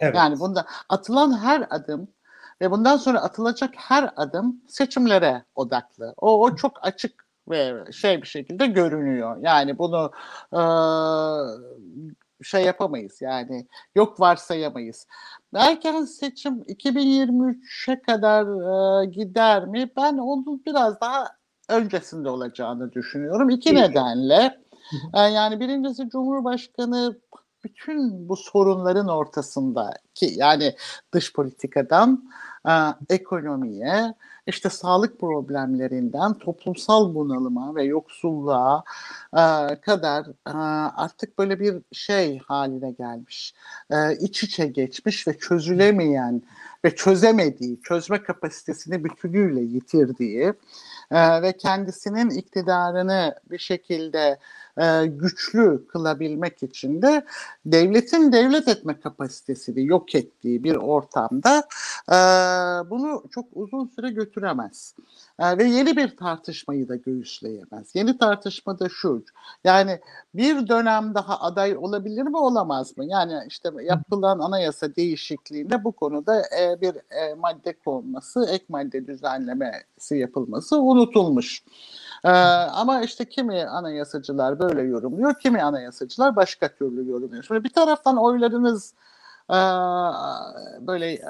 Evet. 0.00 0.14
Yani 0.16 0.40
bunda 0.40 0.66
atılan 0.88 1.38
her 1.38 1.66
adım 1.70 2.08
ve 2.60 2.70
bundan 2.70 2.96
sonra 2.96 3.20
atılacak 3.22 3.70
her 3.76 4.10
adım 4.16 4.60
seçimlere 4.68 5.44
odaklı. 5.54 6.14
O, 6.16 6.42
o 6.44 6.56
çok 6.56 6.72
açık 6.82 7.24
ve 7.50 7.92
şey 7.92 8.22
bir 8.22 8.26
şekilde 8.26 8.66
görünüyor. 8.66 9.36
Yani 9.40 9.78
bunu 9.78 10.12
e, 10.52 10.62
şey 12.44 12.64
yapamayız 12.64 13.22
yani 13.22 13.66
yok 13.94 14.20
varsayamayız. 14.20 15.06
Erken 15.54 16.04
seçim 16.04 16.62
2023'e 16.62 18.02
kadar 18.02 18.42
e, 19.02 19.06
gider 19.06 19.66
mi? 19.66 19.90
Ben 19.96 20.18
onun 20.18 20.64
biraz 20.66 21.00
daha 21.00 21.28
öncesinde 21.68 22.28
olacağını 22.28 22.92
düşünüyorum. 22.92 23.50
İki 23.50 23.74
nedenle. 23.74 24.60
Yani 25.14 25.60
birincisi 25.60 26.08
Cumhurbaşkanı 26.08 27.18
bütün 27.64 28.28
bu 28.28 28.36
sorunların 28.36 29.08
ortasında 29.08 29.94
ki 30.14 30.32
yani 30.36 30.74
dış 31.12 31.32
politikadan 31.32 32.30
e, 32.68 32.72
ekonomiye, 33.14 34.14
işte 34.46 34.70
sağlık 34.70 35.20
problemlerinden 35.20 36.34
toplumsal 36.34 37.14
bunalıma 37.14 37.74
ve 37.74 37.84
yoksulluğa 37.84 38.84
e, 39.32 39.44
kadar 39.80 40.26
e, 40.46 40.52
artık 40.96 41.38
böyle 41.38 41.60
bir 41.60 41.82
şey 41.92 42.38
haline 42.38 42.90
gelmiş. 42.90 43.54
E, 43.90 44.16
iç 44.16 44.42
içe 44.42 44.66
geçmiş 44.66 45.28
ve 45.28 45.38
çözülemeyen 45.38 46.42
ve 46.84 46.94
çözemediği, 46.94 47.80
çözme 47.82 48.22
kapasitesini 48.22 49.04
bütünüyle 49.04 49.60
yitirdiği 49.60 50.52
e, 51.10 51.42
ve 51.42 51.56
kendisinin 51.56 52.30
iktidarını 52.30 53.34
bir 53.50 53.58
şekilde 53.58 54.38
e, 54.80 55.06
güçlü 55.06 55.86
kılabilmek 55.86 56.62
için 56.62 57.02
de 57.02 57.24
devletin 57.66 58.32
devlet 58.32 58.68
etme 58.68 59.00
kapasitesini 59.00 59.86
yok 59.86 60.14
ettiği 60.14 60.64
bir 60.64 60.76
ortamda 60.76 61.68
e, 62.08 62.16
bunu 62.90 63.24
çok 63.30 63.44
uzun 63.52 63.86
süre 63.86 64.10
götüremez. 64.10 64.94
E, 65.40 65.58
ve 65.58 65.64
yeni 65.64 65.96
bir 65.96 66.16
tartışmayı 66.16 66.88
da 66.88 66.96
göğüsleyemez. 66.96 67.94
Yeni 67.94 68.18
tartışma 68.18 68.78
da 68.78 68.88
şu, 68.88 69.24
yani 69.64 70.00
bir 70.34 70.68
dönem 70.68 71.14
daha 71.14 71.40
aday 71.40 71.76
olabilir 71.76 72.22
mi 72.22 72.36
olamaz 72.36 72.98
mı? 72.98 73.04
Yani 73.04 73.34
işte 73.48 73.70
yapılan 73.82 74.38
anayasa 74.38 74.96
değişikliğinde 74.96 75.84
bu 75.84 75.92
konuda 75.92 76.42
e, 76.60 76.80
bir 76.80 76.94
e, 76.94 77.34
madde 77.34 77.72
konması, 77.84 78.46
ek 78.50 78.64
madde 78.68 79.06
düzenlemesi 79.06 80.16
yapılması 80.16 80.80
unutulmuş. 80.80 81.62
Ee, 82.24 82.28
ama 82.28 83.02
işte 83.02 83.24
kimi 83.24 83.64
anayasacılar 83.64 84.58
böyle 84.58 84.82
yorumluyor, 84.82 85.34
kimi 85.38 85.62
anayasacılar 85.62 86.36
başka 86.36 86.68
türlü 86.68 87.08
yorumluyor. 87.08 87.42
Şimdi 87.42 87.64
bir 87.64 87.72
taraftan 87.72 88.16
oylarınız 88.16 88.94
e, 89.50 89.58
böyle 90.86 91.12
e, 91.12 91.20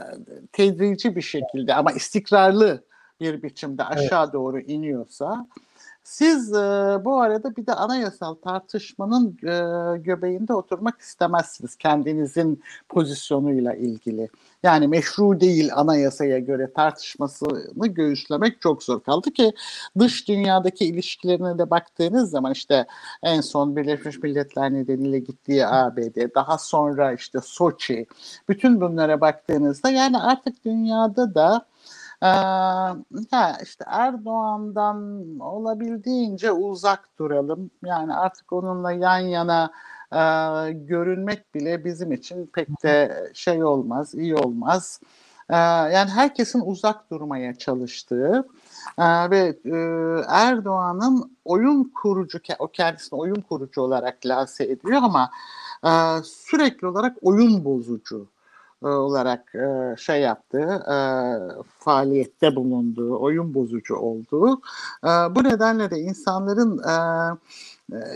tedrici 0.53 1.17
bir 1.17 1.23
şekilde 1.23 1.75
ama 1.75 1.93
istikrarlı 1.93 2.83
bir 3.21 3.43
biçimde 3.43 3.85
aşağı 3.85 4.25
evet. 4.25 4.33
doğru 4.33 4.61
iniyorsa 4.61 5.47
siz 6.05 6.53
e, 6.53 6.99
bu 7.05 7.21
arada 7.21 7.57
bir 7.57 7.67
de 7.67 7.75
anayasal 7.75 8.35
tartışmanın 8.35 9.29
e, 9.43 9.99
göbeğinde 9.99 10.55
oturmak 10.55 11.01
istemezsiniz 11.01 11.77
kendinizin 11.77 12.63
pozisyonuyla 12.89 13.75
ilgili. 13.75 14.29
Yani 14.63 14.89
meşru 14.89 15.41
değil 15.41 15.71
anayasaya 15.75 16.39
göre 16.39 16.73
tartışmasını 16.73 17.87
göğüslemek 17.87 18.61
çok 18.61 18.83
zor 18.83 19.01
kaldı 19.01 19.31
ki 19.31 19.53
dış 19.99 20.29
dünyadaki 20.29 20.85
ilişkilerine 20.85 21.59
de 21.59 21.71
baktığınız 21.71 22.31
zaman 22.31 22.53
işte 22.53 22.87
en 23.23 23.41
son 23.41 23.77
Birleşmiş 23.77 24.19
Milletler 24.23 24.73
nedeniyle 24.73 25.19
gittiği 25.19 25.67
ABD, 25.67 26.35
daha 26.35 26.59
sonra 26.59 27.13
işte 27.13 27.39
Soçi, 27.43 28.07
bütün 28.49 28.81
bunlara 28.81 29.21
baktığınızda 29.21 29.91
yani 29.91 30.19
artık 30.19 30.65
dünyada 30.65 31.35
da 31.35 31.70
ee, 32.23 33.63
işte 33.63 33.85
Erdoğan'dan 33.87 35.25
olabildiğince 35.41 36.53
uzak 36.53 37.19
duralım. 37.19 37.71
Yani 37.85 38.15
artık 38.15 38.53
onunla 38.53 38.93
yan 38.93 39.19
yana 39.19 39.71
e, 40.13 40.19
görünmek 40.73 41.55
bile 41.55 41.85
bizim 41.85 42.13
için 42.13 42.47
pek 42.47 42.83
de 42.83 43.31
şey 43.35 43.65
olmaz, 43.65 44.15
iyi 44.15 44.35
olmaz. 44.37 45.01
E, 45.51 45.57
yani 45.57 46.11
herkesin 46.11 46.63
uzak 46.65 47.11
durmaya 47.11 47.55
çalıştığı 47.55 48.49
e, 48.99 49.31
ve 49.31 49.59
e, 49.65 49.77
Erdoğan'ın 50.29 51.37
oyun 51.45 51.93
kurucu, 52.03 52.39
o 52.59 52.69
kendisini 52.69 53.21
oyun 53.21 53.41
kurucu 53.41 53.81
olarak 53.81 54.27
lanse 54.27 54.65
ediyor 54.65 55.03
ama 55.03 55.31
e, 55.85 55.91
sürekli 56.25 56.87
olarak 56.87 57.17
oyun 57.23 57.65
bozucu 57.65 58.29
olarak 58.83 59.55
e, 59.55 59.97
şey 59.99 60.21
yaptığı, 60.21 60.85
e, 60.93 60.97
faaliyette 61.79 62.57
bulunduğu, 62.57 63.19
oyun 63.19 63.55
bozucu 63.55 63.97
olduğu. 63.97 64.61
Bu 65.05 65.45
nedenle 65.45 65.91
de 65.91 65.99
insanların 65.99 66.81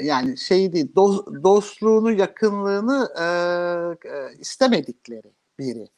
yani 0.03 0.39
şey 0.39 0.73
değil, 0.73 0.95
dostluğunu, 1.43 2.13
yakınlığını 2.13 3.09
istemedikleri 4.39 5.33
biri. 5.59 5.89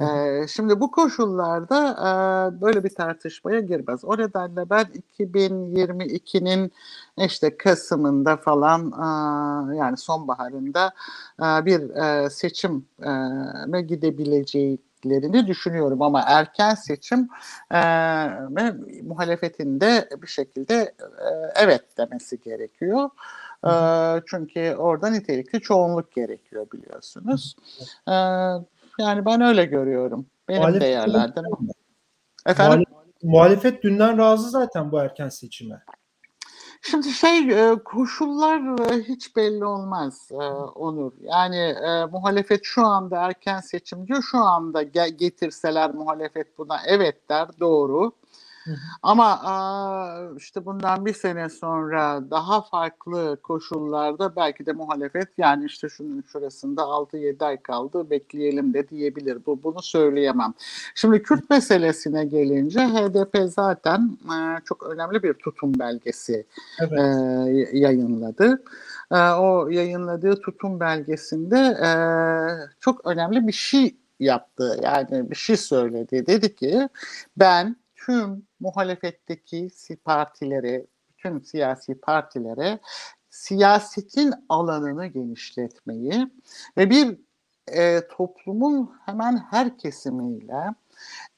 Ee, 0.00 0.46
şimdi 0.48 0.80
bu 0.80 0.90
koşullarda 0.90 1.90
e, 1.90 2.60
böyle 2.60 2.84
bir 2.84 2.94
tartışmaya 2.94 3.60
girmez. 3.60 4.04
O 4.04 4.18
nedenle 4.18 4.70
ben 4.70 4.86
2022'nin 5.18 6.72
işte 7.16 7.56
Kasım'ında 7.56 8.36
falan 8.36 8.92
e, 8.92 9.76
yani 9.76 9.96
sonbaharında 9.96 10.92
e, 11.40 11.42
bir 11.42 11.90
e, 11.90 12.30
seçime 12.30 13.82
gidebileceklerini 13.82 15.46
düşünüyorum 15.46 16.02
ama 16.02 16.22
erken 16.26 16.74
seçim 16.74 17.28
e, 17.74 17.80
muhalefetin 19.02 19.80
de 19.80 20.08
bir 20.22 20.26
şekilde 20.26 20.74
e, 20.74 20.94
evet 21.56 21.98
demesi 21.98 22.40
gerekiyor. 22.40 23.10
E, 23.66 23.72
çünkü 24.26 24.74
orada 24.78 25.10
nitelikli 25.10 25.60
çoğunluk 25.60 26.12
gerekiyor 26.12 26.66
biliyorsunuz. 26.72 27.56
E, 28.08 28.14
yani 28.98 29.26
ben 29.26 29.40
öyle 29.40 29.64
görüyorum. 29.64 30.26
Benim 30.48 30.60
muhalefet 30.60 30.82
değerlendirmem. 30.82 31.52
Efendim? 32.46 32.84
Muhalefet, 32.90 33.22
muhalefet 33.22 33.82
dünden 33.82 34.18
razı 34.18 34.50
zaten 34.50 34.92
bu 34.92 34.98
erken 35.00 35.28
seçime. 35.28 35.82
Şimdi 36.82 37.08
şey 37.08 37.38
e, 37.38 37.74
koşullar 37.84 38.90
e, 38.92 39.02
hiç 39.02 39.36
belli 39.36 39.64
olmaz 39.64 40.28
e, 40.32 40.34
Onur. 40.34 41.12
Yani 41.20 41.74
muhalefet 42.12 42.60
şu 42.64 42.86
anda 42.86 43.16
erken 43.16 43.60
seçim 43.60 44.06
diyor. 44.06 44.22
Şu 44.30 44.38
anda 44.38 44.82
getirseler 44.82 45.94
muhalefet 45.94 46.58
buna 46.58 46.80
evet 46.86 47.28
der 47.28 47.48
doğru. 47.60 48.12
Ama 49.02 49.40
işte 50.36 50.66
bundan 50.66 51.06
bir 51.06 51.14
sene 51.14 51.48
sonra 51.48 52.22
daha 52.30 52.62
farklı 52.62 53.38
koşullarda 53.42 54.36
belki 54.36 54.66
de 54.66 54.72
muhalefet 54.72 55.28
yani 55.38 55.64
işte 55.64 55.88
şunun 55.88 56.24
şurasında 56.32 56.82
6-7 56.82 57.44
ay 57.44 57.62
kaldı 57.62 58.10
bekleyelim 58.10 58.74
de 58.74 58.88
diyebilir. 58.88 59.38
Bu 59.46 59.62
bunu 59.62 59.82
söyleyemem. 59.82 60.54
Şimdi 60.94 61.22
Kürt 61.22 61.50
meselesine 61.50 62.24
gelince 62.24 62.80
HDP 62.80 63.52
zaten 63.52 64.18
çok 64.64 64.82
önemli 64.82 65.22
bir 65.22 65.34
tutum 65.34 65.78
belgesi 65.78 66.46
evet. 66.80 67.68
yayınladı. 67.72 68.62
O 69.38 69.68
yayınladığı 69.68 70.40
tutum 70.40 70.80
belgesinde 70.80 71.76
çok 72.80 73.06
önemli 73.06 73.46
bir 73.46 73.52
şey 73.52 73.96
yaptı. 74.20 74.80
Yani 74.82 75.30
bir 75.30 75.36
şey 75.36 75.56
söyledi. 75.56 76.26
Dedi 76.26 76.54
ki 76.54 76.88
ben 77.36 77.76
tüm 78.08 78.46
muhalefetteki 78.60 79.68
partilere, 80.04 80.86
bütün 81.08 81.40
siyasi 81.40 81.94
partilere 81.94 82.78
siyasetin 83.30 84.34
alanını 84.48 85.06
genişletmeyi 85.06 86.30
ve 86.76 86.90
bir 86.90 87.18
e, 87.72 88.08
toplumun 88.08 88.92
hemen 89.06 89.36
her 89.50 89.78
kesimiyle 89.78 90.64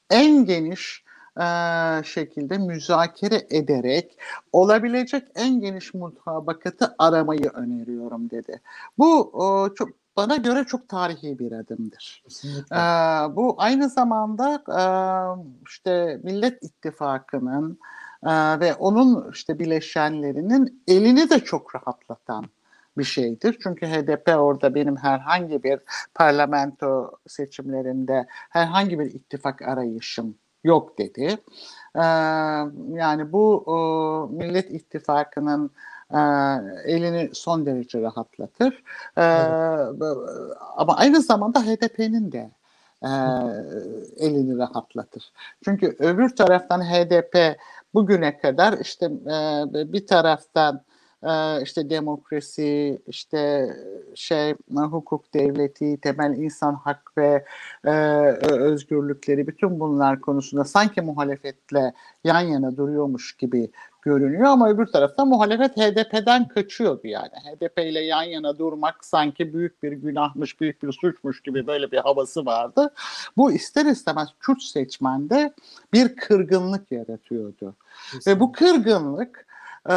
en 0.09 0.45
geniş 0.45 1.03
e, 1.41 1.45
şekilde 2.03 2.57
müzakere 2.57 3.47
ederek 3.49 4.17
olabilecek 4.51 5.23
en 5.35 5.61
geniş 5.61 5.93
mutabakatı 5.93 6.95
aramayı 6.99 7.49
öneriyorum 7.53 8.29
dedi. 8.29 8.61
Bu 8.97 9.29
o, 9.33 9.73
çok 9.73 9.89
bana 10.17 10.35
göre 10.35 10.63
çok 10.63 10.89
tarihi 10.89 11.39
bir 11.39 11.51
adımdır. 11.51 12.23
Ee, 12.71 12.75
bu 13.35 13.55
aynı 13.57 13.89
zamanda 13.89 14.63
e, 14.67 14.81
işte 15.67 16.19
Millet 16.23 16.63
İttifakı'nın 16.63 17.79
e, 18.23 18.59
ve 18.59 18.73
onun 18.73 19.31
işte 19.31 19.59
bileşenlerinin 19.59 20.83
elini 20.87 21.29
de 21.29 21.39
çok 21.39 21.75
rahatlatan 21.75 22.45
bir 22.97 23.03
şeydir. 23.03 23.57
Çünkü 23.63 23.87
HDP 23.87 24.29
orada 24.37 24.75
benim 24.75 24.95
herhangi 24.95 25.63
bir 25.63 25.79
parlamento 26.15 27.11
seçimlerinde 27.27 28.27
herhangi 28.29 28.99
bir 28.99 29.05
ittifak 29.05 29.61
arayışım 29.61 30.35
yok 30.63 30.97
dedi. 30.97 31.37
Ee, 31.95 32.01
yani 32.97 33.31
bu 33.31 33.57
o, 33.57 34.29
Millet 34.31 34.71
İttifakı'nın 34.71 35.71
e, 36.13 36.19
elini 36.93 37.29
son 37.33 37.65
derece 37.65 38.01
rahatlatır. 38.01 38.83
E, 39.17 39.21
Ama 40.77 40.97
aynı 40.97 41.21
zamanda 41.21 41.61
HDP'nin 41.61 42.31
de 42.31 42.51
e, 43.03 43.09
elini 44.25 44.57
rahatlatır. 44.57 45.31
Çünkü 45.65 45.95
öbür 45.99 46.35
taraftan 46.35 46.81
HDP 46.81 47.57
bugüne 47.93 48.37
kadar 48.37 48.77
işte 48.77 49.05
e, 49.05 49.93
bir 49.93 50.07
taraftan 50.07 50.81
e, 51.23 51.61
işte 51.63 51.89
demokrasi, 51.89 53.01
işte 53.07 53.69
şey 54.15 54.55
hukuk 54.75 55.33
devleti, 55.33 55.97
temel 56.01 56.37
insan 56.37 56.73
hak 56.73 57.17
ve 57.17 57.45
e, 57.85 57.91
özgürlükleri 58.51 59.47
bütün 59.47 59.79
bunlar 59.79 60.21
konusunda 60.21 60.63
sanki 60.63 61.01
muhalefetle 61.01 61.93
yan 62.23 62.41
yana 62.41 62.77
duruyormuş 62.77 63.37
gibi 63.37 63.71
görünüyor 64.01 64.43
ama 64.43 64.69
öbür 64.69 64.85
tarafta 64.85 65.25
muhalefet 65.25 65.77
HDP'den 65.77 66.47
kaçıyordu 66.47 67.07
yani. 67.07 67.29
HDP 67.29 67.79
ile 67.79 67.99
yan 67.99 68.23
yana 68.23 68.57
durmak 68.57 69.05
sanki 69.05 69.53
büyük 69.53 69.83
bir 69.83 69.91
günahmış, 69.91 70.61
büyük 70.61 70.83
bir 70.83 70.91
suçmuş 70.91 71.41
gibi 71.41 71.67
böyle 71.67 71.91
bir 71.91 71.97
havası 71.97 72.45
vardı. 72.45 72.93
Bu 73.37 73.51
ister 73.51 73.85
istemez 73.85 74.29
Kürt 74.39 74.61
seçmende 74.61 75.53
bir 75.93 76.15
kırgınlık 76.15 76.91
yaratıyordu. 76.91 77.75
Kesinlikle. 78.11 78.31
Ve 78.31 78.39
bu 78.39 78.51
kırgınlık 78.51 79.45
e, 79.89 79.95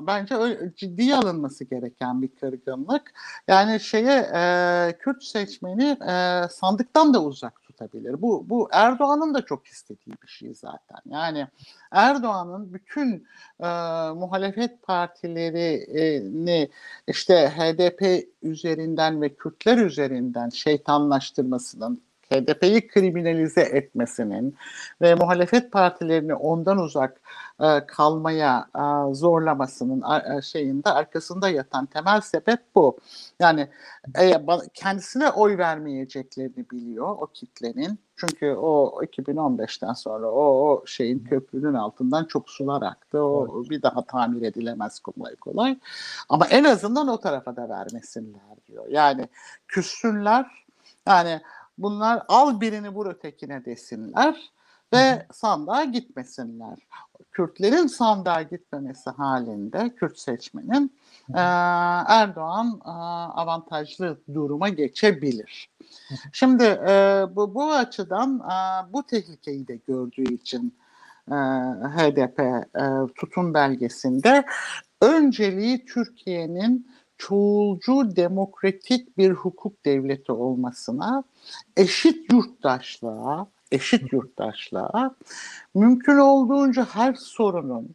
bence 0.00 0.34
öyle, 0.34 0.74
ciddiye 0.76 1.16
alınması 1.16 1.64
gereken 1.64 2.22
bir 2.22 2.28
kırgınlık. 2.28 3.12
Yani 3.48 3.80
şeye 3.80 4.30
e, 4.34 4.98
Kürt 4.98 5.24
seçmeni 5.24 5.98
e, 6.08 6.42
sandıktan 6.48 7.14
da 7.14 7.24
uzak 7.24 7.63
tutabilir. 7.74 8.22
Bu, 8.22 8.48
bu 8.48 8.68
Erdoğan'ın 8.72 9.34
da 9.34 9.44
çok 9.44 9.66
istediği 9.66 10.16
bir 10.22 10.28
şey 10.28 10.54
zaten. 10.54 10.98
Yani 11.06 11.48
Erdoğan'ın 11.90 12.74
bütün 12.74 13.26
e, 13.60 13.68
muhalefet 14.14 14.82
partilerini 14.82 16.70
işte 17.06 17.52
HDP 17.56 18.28
üzerinden 18.42 19.22
ve 19.22 19.34
Kürtler 19.34 19.78
üzerinden 19.78 20.48
şeytanlaştırmasının 20.48 22.02
HDP'yi 22.30 22.88
kriminalize 22.88 23.60
etmesinin 23.60 24.56
ve 25.02 25.14
muhalefet 25.14 25.72
partilerini 25.72 26.34
ondan 26.34 26.78
uzak 26.78 27.20
e, 27.60 27.86
kalmaya 27.86 28.68
e, 28.76 29.14
zorlamasının 29.14 30.02
e, 30.38 30.42
şeyinde 30.42 30.90
arkasında 30.90 31.48
yatan 31.48 31.86
temel 31.86 32.20
sebep 32.20 32.60
bu. 32.74 32.98
Yani 33.40 33.68
e, 34.18 34.32
kendisine 34.74 35.30
oy 35.30 35.58
vermeyeceklerini 35.58 36.70
biliyor 36.70 37.08
o 37.08 37.26
kitlenin. 37.26 37.98
Çünkü 38.16 38.50
o 38.50 39.02
2015'ten 39.02 39.92
sonra 39.92 40.30
o, 40.30 40.42
o 40.42 40.86
şeyin 40.86 41.18
köprünün 41.24 41.74
altından 41.74 42.24
çok 42.24 42.50
sular 42.50 42.82
aktı. 42.82 43.22
O 43.22 43.64
bir 43.70 43.82
daha 43.82 44.04
tamir 44.04 44.42
edilemez 44.42 45.00
kolay 45.00 45.36
kolay. 45.36 45.78
Ama 46.28 46.46
en 46.46 46.64
azından 46.64 47.08
o 47.08 47.20
tarafa 47.20 47.56
da 47.56 47.68
vermesinler 47.68 48.56
diyor. 48.68 48.84
Yani 48.88 49.28
küssünler. 49.68 50.64
Yani 51.06 51.40
Bunlar 51.78 52.22
al 52.28 52.60
birini 52.60 52.88
vur 52.88 53.06
ötekine 53.06 53.64
desinler 53.64 54.52
ve 54.92 55.26
sandığa 55.32 55.84
gitmesinler. 55.84 56.78
Kürtlerin 57.32 57.86
sandığa 57.86 58.42
gitmemesi 58.42 59.10
halinde 59.10 59.94
Kürt 59.94 60.18
seçmenin 60.18 60.92
e, 61.28 61.40
Erdoğan 62.08 62.80
e, 62.84 62.90
avantajlı 63.40 64.20
duruma 64.34 64.68
geçebilir. 64.68 65.70
Şimdi 66.32 66.64
e, 66.64 67.24
bu, 67.30 67.54
bu 67.54 67.72
açıdan 67.72 68.38
e, 68.38 68.92
bu 68.92 69.02
tehlikeyi 69.02 69.68
de 69.68 69.76
gördüğü 69.76 70.34
için 70.34 70.74
e, 71.30 71.34
HDP 71.96 72.40
e, 72.40 72.64
tutum 73.14 73.54
belgesinde 73.54 74.44
önceliği 75.00 75.84
Türkiye'nin 75.84 76.93
çoğulcu 77.18 78.16
demokratik 78.16 79.18
bir 79.18 79.30
hukuk 79.30 79.84
devleti 79.84 80.32
olmasına, 80.32 81.24
eşit 81.76 82.32
yurttaşlığa, 82.32 83.46
eşit 83.72 84.12
yurttaşlığa, 84.12 85.14
mümkün 85.74 86.16
olduğunca 86.16 86.86
her 86.92 87.14
sorunun 87.14 87.94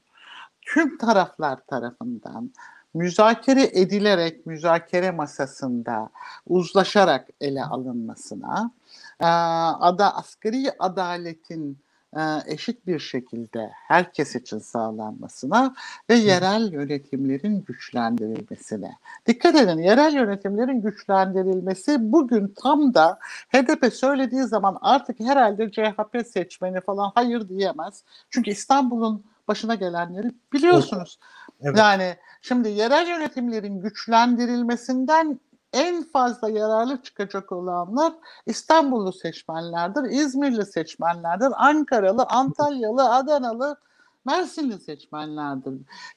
tüm 0.62 0.98
taraflar 0.98 1.60
tarafından 1.68 2.52
müzakere 2.94 3.64
edilerek 3.64 4.46
müzakere 4.46 5.12
masasında 5.12 6.10
uzlaşarak 6.48 7.28
ele 7.42 7.64
alınmasına, 7.64 8.72
ada 9.20 10.16
asgari 10.16 10.72
adaletin 10.80 11.78
eşit 12.48 12.88
bir 12.88 13.00
şekilde 13.00 13.72
herkes 13.74 14.36
için 14.36 14.60
sağlanmasına 14.60 15.76
ve 16.10 16.16
yerel 16.16 16.72
yönetimlerin 16.72 17.64
güçlendirilmesine. 17.64 18.92
Dikkat 19.28 19.56
edin 19.56 19.78
yerel 19.78 20.14
yönetimlerin 20.14 20.82
güçlendirilmesi 20.82 22.12
bugün 22.12 22.54
tam 22.64 22.94
da 22.94 23.20
HDP 23.54 23.94
söylediği 23.94 24.44
zaman 24.44 24.78
artık 24.82 25.20
herhalde 25.20 25.72
CHP 25.72 26.28
seçmeni 26.28 26.82
falan 26.82 27.12
hayır 27.16 27.50
diyemez. 27.50 28.04
Çünkü 28.30 28.52
İstanbul'un 28.52 29.24
başına 29.48 29.76
gelenleri 29.76 30.32
biliyorsunuz. 30.54 31.20
Evet. 31.62 31.78
Yani 31.78 32.16
şimdi 32.42 32.70
yerel 32.70 33.08
yönetimlerin 33.08 33.82
güçlendirilmesinden 33.82 35.40
en 35.74 36.04
fazla 36.04 36.50
yararlı 36.50 37.02
çıkacak 37.02 37.52
olanlar 37.52 38.14
İstanbullu 38.46 39.14
seçmenlerdir, 39.14 40.04
İzmirli 40.04 40.66
seçmenlerdir, 40.66 41.50
Ankaralı, 41.56 42.24
Antalyalı, 42.24 43.16
Adanalı, 43.16 43.78
Mersinli 44.26 44.80
seçmenlerdir. 44.80 45.74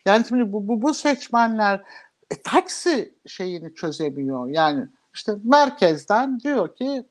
Yani 0.07 0.25
şimdi 0.29 0.53
bu, 0.53 0.69
bu, 0.69 0.83
bu 0.83 0.95
seçmenler 0.95 1.83
e, 2.31 2.43
taksi 2.43 3.15
şeyini 3.27 3.75
çözemiyor. 3.75 4.49
Yani 4.49 4.89
işte 5.15 5.33
merkezden 5.45 6.41
diyor 6.41 6.77
ki 6.77 7.05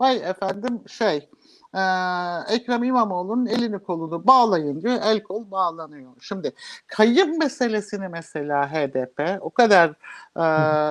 vay 0.00 0.16
efendim 0.16 0.80
şey 0.88 1.28
e, 1.74 1.80
Ekrem 2.54 2.84
İmamoğlu'nun 2.84 3.46
elini 3.46 3.78
kolunu 3.78 4.26
bağlayın 4.26 4.80
diyor. 4.80 4.94
El 5.02 5.22
kol 5.22 5.50
bağlanıyor. 5.50 6.12
Şimdi 6.20 6.52
kayıp 6.86 7.38
meselesini 7.38 8.08
mesela 8.08 8.72
HDP 8.72 9.38
o 9.40 9.50
kadar 9.50 9.90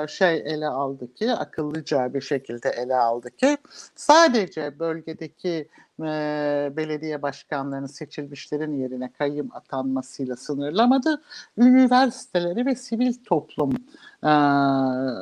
e, 0.04 0.08
şey 0.08 0.38
ele 0.38 0.68
aldı 0.68 1.14
ki 1.14 1.34
akıllıca 1.34 2.14
bir 2.14 2.22
şekilde 2.22 2.70
ele 2.70 2.96
aldı 2.96 3.32
ki 3.32 3.58
sadece 3.96 4.80
bölgedeki 4.80 5.68
e, 6.02 6.72
belediye 6.78 7.22
başkanlarının 7.22 7.88
seçilmişlerin 7.88 8.80
yerine 8.80 9.12
kayyım 9.12 9.50
atanmasıyla 9.54 10.36
sınırlamadı. 10.36 11.22
Üniversiteleri 11.58 12.66
ve 12.66 12.76
sivil 12.76 13.14
toplum 13.26 13.72
e, 14.24 14.28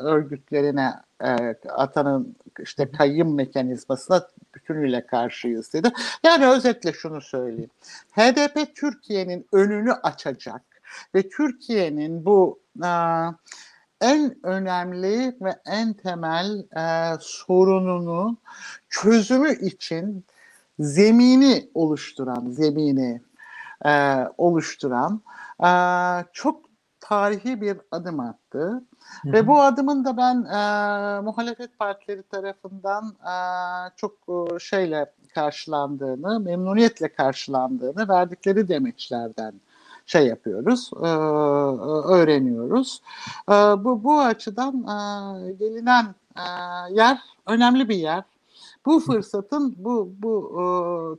örgütlerine 0.05 0.93
e, 1.21 1.55
atanın 1.69 2.35
işte 2.59 2.91
kayyım 2.91 3.35
mekanizmasına 3.35 4.27
bütünüyle 4.55 5.05
karşıyız 5.05 5.73
dedi. 5.73 5.91
Yani 6.23 6.47
özetle 6.47 6.93
şunu 6.93 7.21
söyleyeyim. 7.21 7.69
HDP 8.11 8.75
Türkiye'nin 8.75 9.47
önünü 9.51 9.93
açacak 9.93 10.61
ve 11.15 11.29
Türkiye'nin 11.29 12.25
bu 12.25 12.59
e, 12.83 12.89
en 14.01 14.35
önemli 14.43 15.35
ve 15.41 15.55
en 15.65 15.93
temel 15.93 16.59
e, 16.77 17.17
sorununu 17.19 18.37
çözümü 18.89 19.55
için 19.55 20.25
zemini 20.79 21.69
oluşturan, 21.73 22.49
zemini 22.49 23.21
e, 23.85 24.15
oluşturan 24.37 25.21
e, 25.63 25.69
çok 26.33 26.65
tarihi 26.99 27.61
bir 27.61 27.77
adım 27.91 28.19
attı. 28.19 28.83
Hı-hı. 29.21 29.33
Ve 29.33 29.47
bu 29.47 29.61
adımın 29.61 30.05
da 30.05 30.17
ben 30.17 30.35
e, 30.35 31.21
muhalefet 31.21 31.79
partileri 31.79 32.23
tarafından 32.23 33.15
e, 33.23 33.35
çok 33.95 34.11
e, 34.29 34.59
şeyle 34.59 35.11
karşılandığını, 35.33 36.39
memnuniyetle 36.39 37.13
karşılandığını 37.13 38.09
verdikleri 38.09 38.67
demeçlerden 38.67 39.53
şey 40.05 40.27
yapıyoruz, 40.27 40.91
e, 41.03 41.07
öğreniyoruz. 42.13 43.01
E, 43.49 43.53
bu 43.53 44.03
bu 44.03 44.19
açıdan 44.19 44.75
e, 44.75 45.51
gelinen 45.51 46.05
e, 46.35 46.43
yer 46.93 47.19
önemli 47.47 47.89
bir 47.89 47.95
yer. 47.95 48.23
Bu 48.85 48.99
fırsatın, 48.99 49.75
bu 49.77 50.13
bu 50.17 50.51
e, 50.51 50.63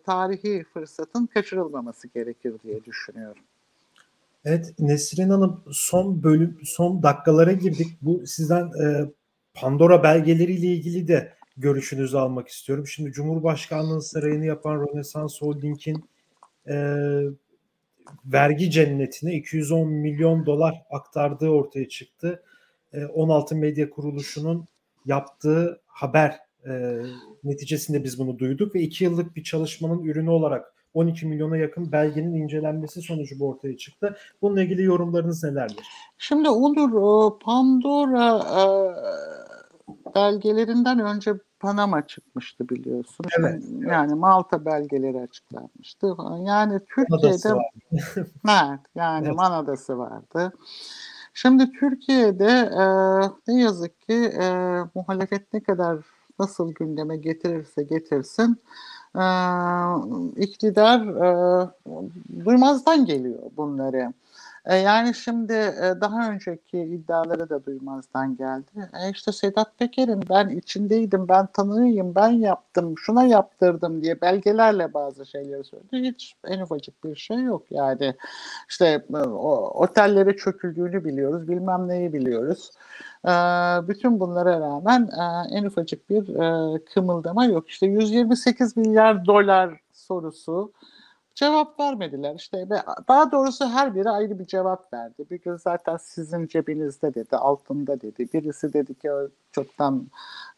tarihi 0.05 0.65
fırsatın 0.65 1.27
kaçırılmaması 1.27 2.09
gerekir 2.09 2.55
diye 2.63 2.85
düşünüyorum. 2.85 3.43
Evet 4.47 4.75
Nesrin 4.79 5.31
Hanım 5.31 5.65
son 5.73 6.23
bölüm 6.23 6.59
son 6.65 7.03
dakikalara 7.03 7.53
girdik. 7.53 7.87
Bu 8.03 8.27
sizden 8.27 8.65
e, 8.67 9.11
Pandora 9.55 10.03
belgeleriyle 10.03 10.67
ilgili 10.67 11.09
de 11.09 11.33
görüşünüzü 11.57 12.17
almak 12.17 12.49
istiyorum. 12.49 12.87
Şimdi 12.87 13.13
Cumhurbaşkanlığı 13.13 14.03
sarayını 14.03 14.47
yapan 14.47 14.87
Rönesans 14.87 15.43
Holding'in 15.43 16.05
e, 16.69 16.77
vergi 18.27 18.71
cennetine 18.71 19.35
210 19.35 19.89
milyon 19.89 20.47
dolar 20.47 20.83
aktardığı 20.91 21.49
ortaya 21.49 21.89
çıktı. 21.89 22.43
E, 22.93 23.05
16 23.05 23.57
Medya 23.57 23.91
Kuruluşu'nun 23.91 24.69
yaptığı 25.07 25.81
haber 25.87 26.37
e, 26.67 27.01
neticesinde 27.45 28.05
biz 28.05 28.19
bunu 28.19 28.39
duyduk 28.39 28.75
ve 28.75 28.81
iki 28.81 29.05
yıllık 29.05 29.37
bir 29.37 29.43
çalışmanın 29.43 30.05
ürünü 30.05 30.31
olarak 30.31 30.76
12 30.97 31.27
milyona 31.27 31.57
yakın 31.57 31.93
belgenin 31.93 32.35
incelenmesi 32.35 33.03
sonucu 33.03 33.39
bu 33.41 33.49
ortaya 33.49 33.77
çıktı. 33.77 34.17
Bununla 34.43 34.63
ilgili 34.63 34.83
yorumlarınız 34.83 35.45
nelerdir? 35.45 35.89
Şimdi 36.19 36.49
Onur 36.49 37.39
Pandora 37.39 38.39
e, 38.39 38.65
belgelerinden 40.15 40.99
önce 40.99 41.35
Panama 41.61 42.07
çıkmıştı 42.07 42.69
biliyorsun. 42.69 43.27
Evet, 43.39 43.63
evet. 43.73 43.91
Yani 43.91 44.15
Malta 44.15 44.65
belgeleri 44.65 45.21
açıklanmıştı. 45.21 46.17
Yani 46.41 46.81
Türkiye'de 46.95 47.49
evet, 48.49 48.81
yani 48.95 49.27
evet. 49.27 49.37
Manadası 49.37 49.99
vardı. 49.99 50.53
Şimdi 51.35 51.73
Türkiye'de 51.73 52.71
e, 52.73 52.85
ne 53.49 53.63
yazık 53.63 54.01
ki 54.01 54.15
e, 54.15 54.79
muhalefet 54.95 55.53
ne 55.53 55.61
kadar 55.63 55.99
nasıl 56.39 56.73
gündeme 56.73 57.17
getirirse 57.17 57.83
getirsin 57.83 58.53
e, 58.53 58.57
iktidar 60.37 61.07
duymazdan 62.45 63.05
geliyor 63.05 63.39
bunları. 63.57 64.13
E, 64.67 64.77
yani 64.77 65.15
şimdi 65.15 65.53
e, 65.53 65.95
daha 66.01 66.31
önceki 66.31 66.79
iddiaları 66.79 67.51
da 67.51 67.65
duymazdan 67.65 68.37
geldi. 68.37 68.91
E, 69.03 69.11
işte 69.11 69.33
Sedat 69.33 69.79
Peker'in 69.79 70.23
ben 70.31 70.49
içindeydim, 70.49 71.29
ben 71.29 71.47
tanıyayım, 71.47 72.15
ben 72.15 72.29
yaptım, 72.29 72.95
şuna 72.99 73.25
yaptırdım 73.25 74.03
diye 74.03 74.21
belgelerle 74.21 74.95
bazı 74.95 75.27
şeyleri 75.27 75.65
söyledi. 75.65 76.09
Hiç 76.09 76.37
en 76.45 76.61
ufacık 76.61 77.05
bir 77.05 77.17
şey 77.17 77.43
yok 77.43 77.63
yani. 77.71 78.15
İşte 78.69 79.05
e, 79.15 79.17
o, 79.17 79.71
otellere 79.83 80.37
çöküldüğünü 80.37 81.05
biliyoruz, 81.05 81.49
bilmem 81.49 81.89
neyi 81.89 82.13
biliyoruz. 82.13 82.71
Bütün 83.89 84.21
bunlara 84.21 84.61
rağmen 84.61 85.11
en 85.51 85.65
ufacık 85.65 86.11
bir 86.11 86.29
e, 86.29 86.79
kımıldama 86.85 87.45
yok. 87.45 87.69
İşte 87.69 87.87
128 87.87 88.77
milyar 88.77 89.27
dolar 89.27 89.81
sorusu 89.93 90.73
cevap 91.37 91.81
vermediler. 91.81 92.35
İşte 92.35 92.69
daha 93.09 93.33
doğrusu 93.33 93.69
her 93.69 93.95
biri 93.95 94.11
ayrı 94.11 94.39
bir 94.39 94.47
cevap 94.47 94.93
verdi. 94.93 95.25
Bir 95.31 95.41
gün 95.41 95.57
zaten 95.57 95.97
sizin 95.97 96.47
cebinizde 96.47 97.15
dedi, 97.15 97.37
altında 97.37 98.01
dedi. 98.01 98.29
Birisi 98.33 98.73
dedi 98.73 98.95
ki 98.95 99.09
çoktan 99.53 100.11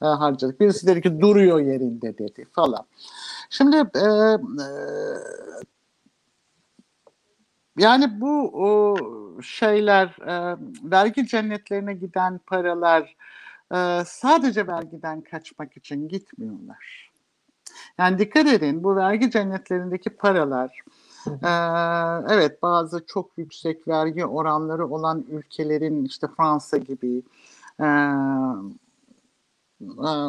e, 0.03 0.07
harcadık. 0.07 0.61
Birisi 0.61 0.87
dedi 0.87 1.03
ki 1.03 1.21
duruyor 1.21 1.61
yerinde 1.61 2.19
dedi 2.19 2.45
falan. 2.53 2.87
Şimdi 3.51 3.77
e, 3.77 4.05
e, 4.05 4.39
yani 7.77 8.21
bu 8.21 8.51
o 8.55 8.97
şeyler 9.43 10.07
e, 10.07 10.57
vergi 10.83 11.27
cennetlerine 11.27 11.95
giden 11.95 12.39
paralar 12.47 13.17
e, 13.75 14.03
sadece 14.07 14.67
vergiden 14.67 15.21
kaçmak 15.21 15.77
için 15.77 16.09
gitmiyorlar 16.09 17.08
yani 17.99 18.19
dikkat 18.19 18.47
edin 18.47 18.85
bu 18.85 18.97
vergi 18.97 19.31
cennetlerindeki 19.31 20.11
paralar 20.11 20.83
e, 21.27 21.53
evet 22.35 22.63
bazı 22.63 23.07
çok 23.07 23.31
yüksek 23.37 23.89
vergi 23.89 24.27
oranları 24.27 24.87
olan 24.89 25.25
ülkelerin 25.31 26.05
işte 26.05 26.27
Fransa 26.37 26.77
gibi 26.77 27.23
e, 27.81 27.87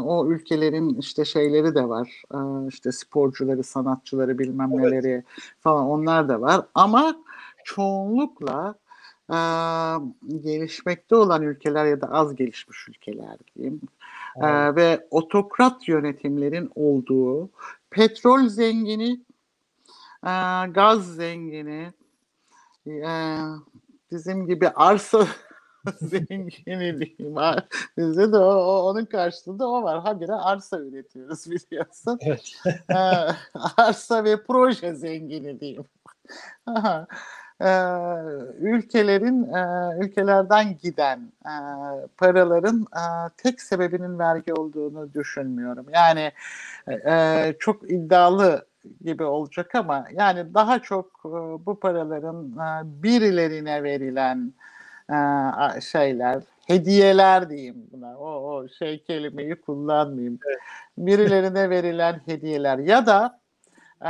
o 0.06 0.28
ülkelerin 0.28 0.96
işte 0.96 1.26
şeyleri 1.26 1.76
de 1.76 1.90
var. 1.90 2.24
işte 2.70 2.92
sporcuları, 2.92 3.64
sanatçıları 3.64 4.40
bilmem 4.40 4.78
neleri 4.78 5.08
evet. 5.08 5.26
falan 5.60 5.86
onlar 5.88 6.30
da 6.30 6.42
var. 6.42 6.66
Ama 6.76 7.16
çoğunlukla 7.64 8.76
e, 9.30 9.38
gelişmekte 10.40 11.16
olan 11.16 11.42
ülkeler 11.42 11.86
ya 11.86 12.02
da 12.02 12.12
az 12.12 12.36
gelişmiş 12.36 12.90
ülkeler 12.90 13.38
diyeyim 13.56 13.82
e, 14.41 14.75
ve 14.75 15.08
otokrat 15.12 15.88
yönetimlerin 15.88 16.71
olduğu 16.75 17.49
petrol 17.89 18.47
zengini, 18.47 19.12
e, 20.23 20.34
gaz 20.71 21.15
zengini, 21.15 21.93
e, 22.88 23.10
bizim 24.12 24.47
gibi 24.47 24.69
arsa 24.69 25.28
zengini 26.02 26.99
diyeyim. 26.99 27.36
Bizde 27.97 28.32
de 28.32 28.38
o, 28.38 28.54
o, 28.54 28.89
onun 28.89 29.06
karşılığında 29.06 29.67
o 29.67 29.84
var. 29.84 29.99
Habire 29.99 30.34
arsa 30.34 30.80
üretiyoruz 30.80 31.52
biliyorsun. 31.52 32.19
Evet. 32.21 32.62
arsa 33.78 34.23
ve 34.23 34.43
proje 34.43 34.93
zengini 34.93 35.60
diyeyim 35.60 35.86
e, 37.62 37.69
ülkelerin 38.60 39.54
e, 39.54 39.95
ülkelerden 40.06 40.78
giden 40.78 41.19
e, 41.45 41.54
paraların 42.17 42.82
e, 42.82 43.04
tek 43.38 43.62
sebebinin 43.62 44.19
vergi 44.19 44.54
olduğunu 44.54 45.13
düşünmüyorum. 45.13 45.86
Yani 45.93 46.32
e, 47.06 47.54
çok 47.60 47.91
iddialı 47.91 48.65
gibi 49.02 49.24
olacak 49.24 49.76
ama 49.76 50.06
yani 50.13 50.54
daha 50.54 50.80
çok 50.80 51.06
e, 51.26 51.30
bu 51.65 51.80
paraların 51.80 52.45
e, 52.45 53.04
birilerine 53.04 53.84
verilen 53.84 54.54
e, 55.10 55.82
şeyler, 55.82 56.43
hediyeler 56.67 57.50
diyeyim 57.50 57.88
buna. 57.91 58.17
O, 58.17 58.26
o 58.26 58.67
şey 58.67 59.04
kelimeyi 59.04 59.56
kullanmayayım. 59.56 60.39
Birilerine 60.98 61.69
verilen 61.69 62.22
hediyeler 62.26 62.78
ya 62.78 63.06
da 63.06 63.39
e, 64.02 64.10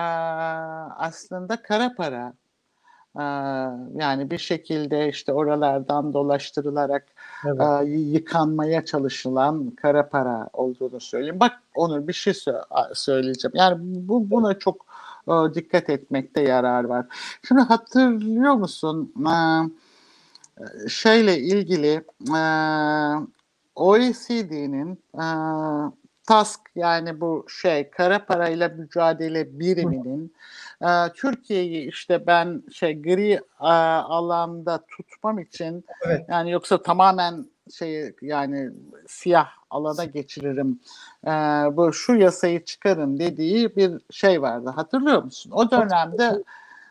aslında 0.97 1.61
kara 1.61 1.95
para 1.95 2.33
yani 3.95 4.31
bir 4.31 4.37
şekilde 4.37 5.09
işte 5.09 5.33
oralardan 5.33 6.13
dolaştırılarak 6.13 7.05
evet. 7.45 7.87
yıkanmaya 7.87 8.85
çalışılan 8.85 9.71
kara 9.71 10.09
para 10.09 10.49
olduğunu 10.53 10.99
söyleyeyim. 10.99 11.39
Bak 11.39 11.53
Onur 11.75 12.07
bir 12.07 12.13
şey 12.13 12.33
söyleyeceğim. 12.93 13.53
Yani 13.55 13.77
bu 13.81 14.29
buna 14.29 14.59
çok 14.59 14.85
dikkat 15.55 15.89
etmekte 15.89 16.41
yarar 16.41 16.83
var. 16.83 17.05
Şimdi 17.47 17.61
hatırlıyor 17.61 18.53
musun? 18.53 19.13
Şeyle 20.87 21.37
ilgili 21.37 22.03
OECD'nin 23.75 24.99
TASK 26.27 26.59
yani 26.75 27.21
bu 27.21 27.45
şey 27.61 27.89
kara 27.89 28.25
parayla 28.25 28.69
mücadele 28.69 29.59
biriminin 29.59 30.33
e, 30.81 31.13
Türkiye'yi 31.15 31.89
işte 31.89 32.27
ben 32.27 32.63
şey 32.73 33.01
gri 33.01 33.31
e, 33.33 33.41
alanda 33.61 34.85
tutmam 34.87 35.39
için 35.39 35.85
evet. 36.05 36.25
yani 36.29 36.51
yoksa 36.51 36.81
tamamen 36.81 37.45
şey 37.73 38.15
yani 38.21 38.69
siyah 39.07 39.47
alana 39.69 40.05
geçiririm. 40.05 40.79
E, 41.25 41.29
bu 41.77 41.93
şu 41.93 42.15
yasayı 42.15 42.65
çıkarın 42.65 43.19
dediği 43.19 43.75
bir 43.75 44.01
şey 44.11 44.41
vardı. 44.41 44.69
Hatırlıyor 44.69 45.23
musun? 45.23 45.51
O 45.51 45.71
dönemde 45.71 46.43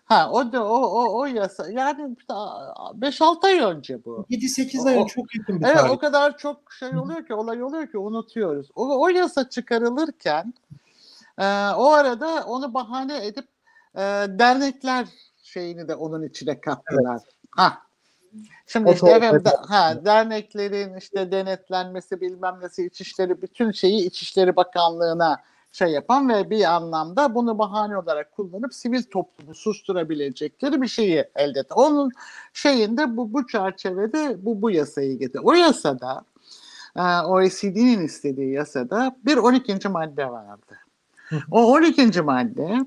Ha 0.08 0.30
o 0.32 0.52
da 0.52 0.64
o 0.64 0.76
o 0.76 1.20
o 1.20 1.26
yasa 1.26 1.70
yani 1.70 2.16
5-6 2.28 3.46
ay 3.46 3.58
önce 3.58 4.04
bu. 4.04 4.26
7-8 4.30 4.88
ay 4.88 5.06
çok 5.06 5.34
yakın 5.34 5.60
bir 5.60 5.66
evet, 5.66 5.76
tarih. 5.76 5.90
o 5.90 5.98
kadar 5.98 6.38
çok 6.38 6.72
şey 6.72 6.96
oluyor 6.98 7.26
ki 7.26 7.34
olay 7.34 7.62
oluyor 7.62 7.86
ki 7.86 7.98
unutuyoruz. 7.98 8.68
O, 8.74 9.02
o 9.02 9.08
yasa 9.08 9.48
çıkarılırken 9.48 10.54
e, 11.38 11.44
o 11.76 11.90
arada 11.90 12.44
onu 12.46 12.74
bahane 12.74 13.26
edip 13.26 13.48
e, 13.98 14.02
dernekler 14.38 15.08
şeyini 15.42 15.88
de 15.88 15.94
onun 15.94 16.22
içine 16.22 16.60
kattılar. 16.60 17.14
Evet. 17.14 17.34
Ha. 17.50 17.78
Şimdi 18.66 18.90
işte 18.90 19.06
da, 19.44 19.64
ha, 19.68 20.04
derneklerin 20.04 20.96
işte 20.96 21.32
denetlenmesi 21.32 22.20
bilmem 22.20 22.58
nesi 22.62 22.86
İçişleri 22.86 23.42
bütün 23.42 23.70
şeyi 23.70 24.06
İçişleri 24.06 24.56
Bakanlığı'na 24.56 25.36
şey 25.72 25.88
yapan 25.88 26.28
ve 26.28 26.50
bir 26.50 26.64
anlamda 26.64 27.34
bunu 27.34 27.58
bahane 27.58 27.96
olarak 27.96 28.32
kullanıp 28.32 28.74
sivil 28.74 29.02
toplumu 29.02 29.54
susturabilecekleri 29.54 30.82
bir 30.82 30.88
şeyi 30.88 31.24
elde 31.36 31.60
et. 31.60 31.66
Onun 31.74 32.10
şeyinde 32.52 33.16
bu 33.16 33.32
bu 33.32 33.46
çerçevede 33.46 34.44
bu 34.44 34.62
bu 34.62 34.70
yasayı 34.70 35.18
getir. 35.18 35.40
O 35.44 35.52
yasada 35.52 36.24
e, 36.96 37.02
OECD'nin 37.02 38.04
istediği 38.04 38.52
yasada 38.52 39.16
bir 39.24 39.36
12. 39.36 39.88
madde 39.88 40.30
vardı. 40.30 40.78
o 41.50 41.72
12. 41.72 42.22
madde 42.22 42.78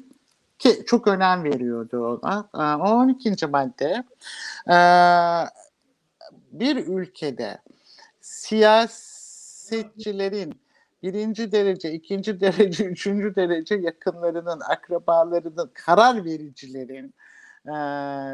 ki 0.61 0.83
çok 0.85 1.07
önem 1.07 1.43
veriyordu 1.43 2.19
ona. 2.23 2.49
E, 2.55 2.59
o 2.81 2.89
12. 2.89 3.47
madde 3.47 4.03
e, 4.67 4.77
bir 6.51 6.87
ülkede 6.87 7.57
siyasetçilerin 8.21 10.61
birinci 11.03 11.51
derece, 11.51 11.93
ikinci 11.93 12.41
derece, 12.41 12.85
üçüncü 12.93 13.35
derece 13.35 13.75
yakınlarının, 13.75 14.59
akrabalarının, 14.59 15.71
karar 15.73 16.25
vericilerin, 16.25 17.13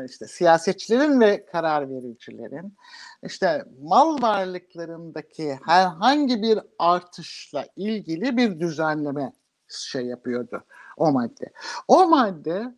işte 0.10 0.28
siyasetçilerin 0.28 1.20
ve 1.20 1.46
karar 1.46 1.90
vericilerin 1.90 2.78
işte 3.24 3.66
mal 3.82 4.22
varlıklarındaki 4.22 5.60
herhangi 5.66 6.42
bir 6.42 6.60
artışla 6.80 7.66
ilgili 7.76 8.38
bir 8.38 8.60
düzenleme 8.60 9.32
şey 9.70 10.06
yapıyordu 10.06 10.64
o 10.98 11.12
madde. 11.12 11.52
O 11.88 12.10
madde 12.10 12.76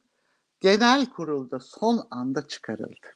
genel 0.59 1.05
kurulda 1.05 1.59
son 1.59 2.07
anda 2.11 2.47
çıkarıldı. 2.47 3.07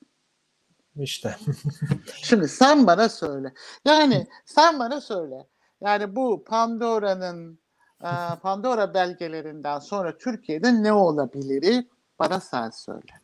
İşte. 0.96 1.36
Şimdi 2.16 2.48
sen 2.48 2.88
bana 2.88 3.10
söyle. 3.10 3.54
Yani 3.86 4.28
sen 4.46 4.80
bana 4.80 5.02
söyle. 5.02 5.48
Yani 5.82 6.16
bu 6.16 6.44
Pandora'nın 6.44 7.60
e, 8.02 8.12
Pandora 8.42 8.94
belgelerinden 8.94 9.80
sonra 9.80 10.18
Türkiye'de 10.18 10.84
ne 10.84 10.94
olabilir? 10.94 11.86
Bana 12.20 12.40
sen 12.40 12.70
söyle. 12.70 13.24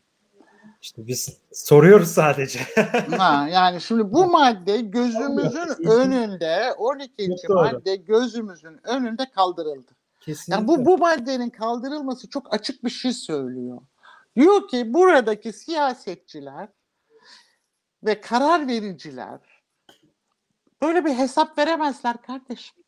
İşte 0.81 1.07
biz 1.07 1.37
soruyoruz 1.53 2.07
sadece. 2.07 2.59
ha, 3.17 3.47
yani 3.51 3.81
şimdi 3.81 4.13
bu 4.13 4.25
madde 4.25 4.81
gözümüzün 4.81 5.87
önünde 5.89 6.73
12. 6.77 7.29
madde 7.49 7.95
gözümüzün 7.95 8.79
önünde 8.87 9.29
kaldırıldı. 9.35 9.91
Kesinlikle. 10.19 10.53
Yani 10.53 10.67
bu 10.67 10.85
bu 10.85 10.97
maddenin 10.97 11.49
kaldırılması 11.49 12.29
çok 12.29 12.53
açık 12.53 12.83
bir 12.83 12.89
şey 12.89 13.13
söylüyor. 13.13 13.81
Diyor 14.35 14.67
ki 14.67 14.93
buradaki 14.93 15.53
siyasetçiler 15.53 16.69
ve 18.03 18.21
karar 18.21 18.67
vericiler 18.67 19.39
Böyle 20.81 21.05
bir 21.05 21.13
hesap 21.13 21.57
veremezler 21.57 22.21
kardeşim. 22.21 22.83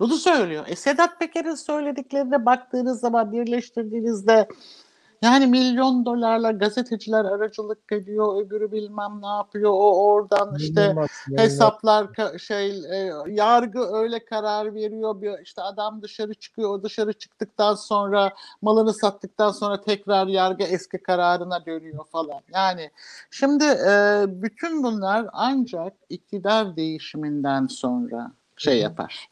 Bunu 0.00 0.16
söylüyor. 0.16 0.64
E 0.68 0.76
Sedat 0.76 1.18
Peker'in 1.18 1.54
söylediklerine 1.54 2.46
baktığınız 2.46 3.00
zaman 3.00 3.32
birleştirdiğinizde 3.32 4.48
Yani 5.22 5.46
milyon 5.46 6.06
dolarla 6.06 6.50
gazeteciler 6.50 7.24
aracılık 7.24 7.92
ediyor, 7.92 8.42
öbürü 8.42 8.72
bilmem 8.72 9.22
ne 9.22 9.26
yapıyor. 9.26 9.70
O 9.70 10.04
oradan 10.04 10.54
işte 10.58 10.84
inanılmaz. 10.84 11.10
hesaplar 11.36 12.08
şey 12.38 12.70
e, 12.70 13.12
yargı 13.28 13.80
öyle 13.80 14.24
karar 14.24 14.74
veriyor. 14.74 15.22
Bir 15.22 15.38
işte 15.42 15.62
adam 15.62 16.02
dışarı 16.02 16.34
çıkıyor. 16.34 16.70
O 16.70 16.82
dışarı 16.82 17.12
çıktıktan 17.12 17.74
sonra 17.74 18.32
malını 18.62 18.94
sattıktan 18.94 19.50
sonra 19.50 19.80
tekrar 19.80 20.26
yargı 20.26 20.64
eski 20.64 21.02
kararına 21.02 21.66
dönüyor 21.66 22.04
falan. 22.12 22.40
Yani 22.54 22.90
şimdi 23.30 23.64
e, 23.64 24.24
bütün 24.28 24.82
bunlar 24.82 25.26
ancak 25.32 25.92
iktidar 26.08 26.76
değişiminden 26.76 27.66
sonra 27.66 28.32
şey 28.60 28.78
yapar. 28.78 29.28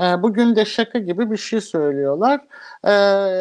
E, 0.00 0.22
bugün 0.22 0.56
de 0.56 0.64
şaka 0.64 0.98
gibi 0.98 1.30
bir 1.30 1.36
şey 1.36 1.60
söylüyorlar. 1.60 2.40
E, 2.84 2.92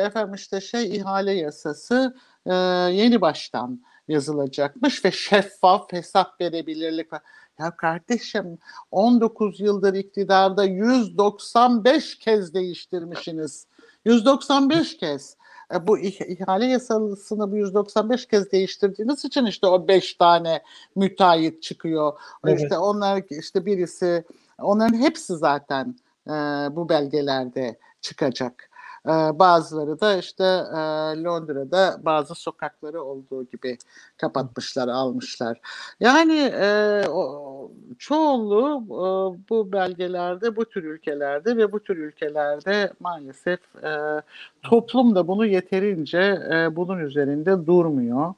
efendim 0.05 0.33
işte 0.33 0.61
şey 0.61 0.95
ihale 0.95 1.31
yasası 1.31 2.15
e, 2.45 2.53
yeni 2.91 3.21
baştan 3.21 3.79
yazılacakmış 4.07 5.05
ve 5.05 5.11
şeffaf 5.11 5.93
hesap 5.93 6.41
verebilirlik 6.41 7.13
var. 7.13 7.21
Ya 7.59 7.75
kardeşim 7.75 8.57
19 8.91 9.59
yıldır 9.59 9.93
iktidarda 9.93 10.63
195 10.63 12.19
kez 12.19 12.53
değiştirmişsiniz. 12.53 13.67
195 14.05 14.97
kez. 14.97 15.37
E, 15.73 15.87
bu 15.87 15.99
ih- 15.99 16.25
ihale 16.25 16.65
yasasını 16.65 17.51
bu 17.51 17.57
195 17.57 18.25
kez 18.25 18.51
değiştirdiğiniz 18.51 19.25
için 19.25 19.45
işte 19.45 19.67
o 19.67 19.87
5 19.87 20.13
tane 20.13 20.61
müteahhit 20.95 21.63
çıkıyor. 21.63 22.13
Evet. 22.47 22.61
İşte 22.61 22.77
onlar 22.77 23.23
işte 23.29 23.65
birisi 23.65 24.23
onların 24.59 24.97
hepsi 24.97 25.37
zaten 25.37 25.95
e, 26.27 26.31
bu 26.75 26.89
belgelerde 26.89 27.77
çıkacak. 28.01 28.69
E, 29.05 29.09
bazıları 29.39 30.01
da 30.01 30.17
işte 30.17 30.43
e, 30.43 30.77
Londra'da 31.23 31.99
bazı 32.01 32.35
sokakları 32.35 33.03
olduğu 33.03 33.43
gibi 33.43 33.77
kapatmışlar, 34.17 34.87
almışlar. 34.87 35.59
Yani 35.99 36.37
e, 36.39 37.01
o, 37.09 37.71
çoğunluğu 37.99 38.83
e, 38.83 39.05
bu 39.49 39.71
belgelerde, 39.71 40.55
bu 40.55 40.65
tür 40.65 40.83
ülkelerde 40.83 41.57
ve 41.57 41.71
bu 41.71 41.79
tür 41.79 41.97
ülkelerde 41.97 42.93
maalesef 42.99 43.59
e, 43.83 44.21
toplum 44.61 45.15
da 45.15 45.27
bunu 45.27 45.45
yeterince 45.45 46.41
e, 46.51 46.75
bunun 46.75 46.99
üzerinde 46.99 47.65
durmuyor. 47.65 48.33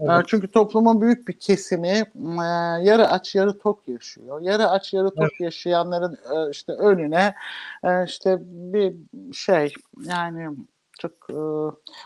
Evet. 0.00 0.10
E, 0.10 0.24
Çünkü 0.26 0.48
toplumun 0.48 1.00
büyük 1.00 1.28
bir 1.28 1.32
kesimi 1.32 1.88
e, 1.88 2.44
yarı 2.82 3.08
aç 3.08 3.34
yarı 3.34 3.58
tok 3.58 3.88
yaşıyor. 3.88 4.40
Yarı 4.40 4.68
aç 4.68 4.92
yarı 4.94 5.10
tok 5.10 5.40
yaşayanların 5.40 6.18
e, 6.34 6.50
işte 6.50 6.72
önüne 6.72 7.34
e, 7.84 8.04
işte 8.04 8.38
bir 8.42 8.94
şey 9.32 9.72
yani 10.04 10.48
çok 10.98 11.12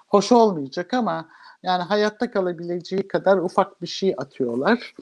hoş 0.09 0.33
olmayacak 0.33 0.95
ama 0.95 1.29
yani 1.63 1.83
hayatta 1.83 2.31
kalabileceği 2.31 3.09
kadar 3.09 3.39
ufak 3.39 3.83
bir 3.83 3.87
şey 3.87 4.15
atıyorlar. 4.19 4.95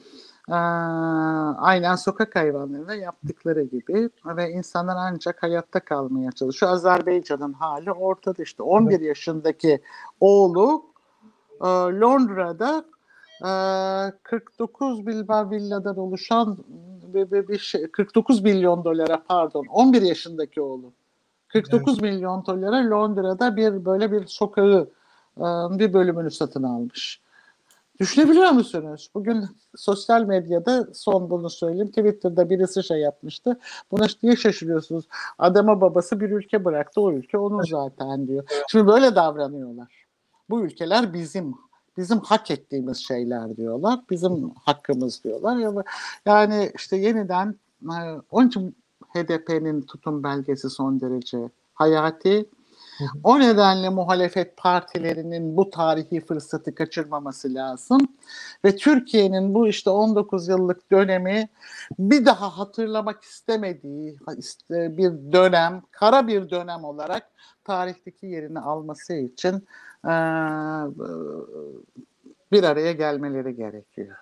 Aynen 1.57 1.95
sokak 1.95 2.35
hayvanlarına 2.35 2.95
yaptıkları 2.95 3.63
gibi 3.63 4.09
ve 4.25 4.51
insanlar 4.51 4.95
ancak 4.97 5.43
hayatta 5.43 5.79
kalmaya 5.79 6.31
çalışıyor. 6.31 6.71
Azerbaycan'ın 6.71 7.53
hali 7.53 7.91
ortada 7.91 8.43
işte 8.43 8.63
11 8.63 8.99
yaşındaki 8.99 9.81
oğlu 10.19 10.92
e, 11.63 11.67
Londra'da 11.99 12.85
e, 13.41 13.51
49 14.23 15.07
bilmem 15.07 15.51
villadan 15.51 15.97
oluşan 15.97 16.57
bir, 17.13 17.31
bir, 17.31 17.47
bir 17.47 17.59
şey, 17.59 17.91
49 17.91 18.41
milyon 18.41 18.83
dolara 18.83 19.23
pardon 19.27 19.65
11 19.65 20.01
yaşındaki 20.01 20.61
oğlu 20.61 20.91
49 21.47 22.01
milyon 22.01 22.45
dolara 22.45 22.89
Londra'da 22.89 23.55
bir 23.55 23.85
böyle 23.85 24.11
bir 24.11 24.27
sokağı 24.27 24.89
e, 25.37 25.43
bir 25.79 25.93
bölümünü 25.93 26.31
satın 26.31 26.63
almış. 26.63 27.23
Düşünebiliyor 27.99 28.49
musunuz? 28.49 29.09
Bugün 29.15 29.45
sosyal 29.75 30.23
medyada 30.23 30.87
son 30.93 31.29
bunu 31.29 31.49
söyleyeyim. 31.49 31.87
Twitter'da 31.87 32.49
birisi 32.49 32.83
şey 32.83 32.97
yapmıştı. 32.97 33.59
Buna 33.91 34.07
niye 34.23 34.35
şaşırıyorsunuz? 34.35 35.05
Adama 35.39 35.81
babası 35.81 36.19
bir 36.19 36.29
ülke 36.29 36.65
bıraktı. 36.65 37.01
O 37.01 37.11
ülke 37.11 37.37
onun 37.37 37.61
zaten 37.61 38.27
diyor. 38.27 38.43
Şimdi 38.67 38.87
böyle 38.87 39.15
davranıyorlar. 39.15 40.02
Bu 40.49 40.61
ülkeler 40.61 41.13
bizim 41.13 41.55
bizim 41.97 42.19
hak 42.19 42.51
ettiğimiz 42.51 42.97
şeyler 42.97 43.57
diyorlar. 43.57 43.99
Bizim 44.09 44.49
hakkımız 44.49 45.23
diyorlar. 45.23 45.57
Ya- 45.57 45.83
Yani 46.25 46.71
işte 46.75 46.97
yeniden 46.97 47.55
e, 47.83 47.95
onun 48.31 48.47
için 48.47 48.75
HDP'nin 49.13 49.81
tutum 49.81 50.23
belgesi 50.23 50.69
son 50.69 51.01
derece 51.01 51.49
hayati. 51.73 52.45
O 53.23 53.39
nedenle 53.39 53.89
muhalefet 53.89 54.57
partilerinin 54.57 55.57
bu 55.57 55.69
tarihi 55.69 56.25
fırsatı 56.25 56.75
kaçırmaması 56.75 57.53
lazım. 57.53 57.99
Ve 58.65 58.75
Türkiye'nin 58.75 59.53
bu 59.53 59.67
işte 59.67 59.89
19 59.89 60.47
yıllık 60.47 60.91
dönemi 60.91 61.49
bir 61.99 62.25
daha 62.25 62.57
hatırlamak 62.57 63.23
istemediği 63.23 64.17
işte 64.37 64.97
bir 64.97 65.11
dönem, 65.31 65.81
kara 65.91 66.27
bir 66.27 66.49
dönem 66.49 66.83
olarak 66.83 67.29
tarihteki 67.63 68.25
yerini 68.25 68.59
alması 68.59 69.13
için 69.13 69.67
bir 72.51 72.63
araya 72.63 72.91
gelmeleri 72.91 73.55
gerekiyor. 73.55 74.15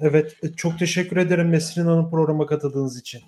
Evet, 0.00 0.36
e, 0.42 0.52
çok 0.52 0.78
teşekkür 0.78 1.16
ederim 1.16 1.52
Nesrin 1.52 1.84
Hanım 1.84 2.10
programa 2.10 2.46
katıldığınız 2.46 3.00
için. 3.00 3.22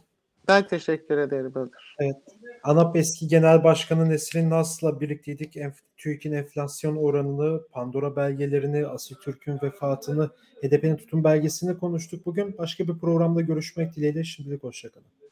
Ben 0.48 0.66
teşekkür 0.66 1.18
ederim 1.18 1.52
Ömer. 1.54 2.16
ANAP 2.64 2.96
eski 2.96 3.28
genel 3.28 3.64
başkanı 3.64 4.08
Nesrin 4.08 4.50
Nas'la 4.50 5.00
birlikteydik. 5.00 5.56
Enf- 5.56 5.82
TÜİK'in 5.96 6.32
enflasyon 6.32 6.96
oranını, 6.96 7.62
Pandora 7.72 8.16
belgelerini, 8.16 8.86
Asil 8.86 9.16
Türk'ün 9.16 9.58
vefatını, 9.62 10.30
HDP'nin 10.62 10.96
tutum 10.96 11.24
belgesini 11.24 11.78
konuştuk 11.78 12.26
bugün. 12.26 12.58
Başka 12.58 12.88
bir 12.88 12.98
programda 12.98 13.40
görüşmek 13.40 13.96
dileğiyle 13.96 14.24
şimdilik 14.24 14.62
hoşçakalın. 14.62 15.23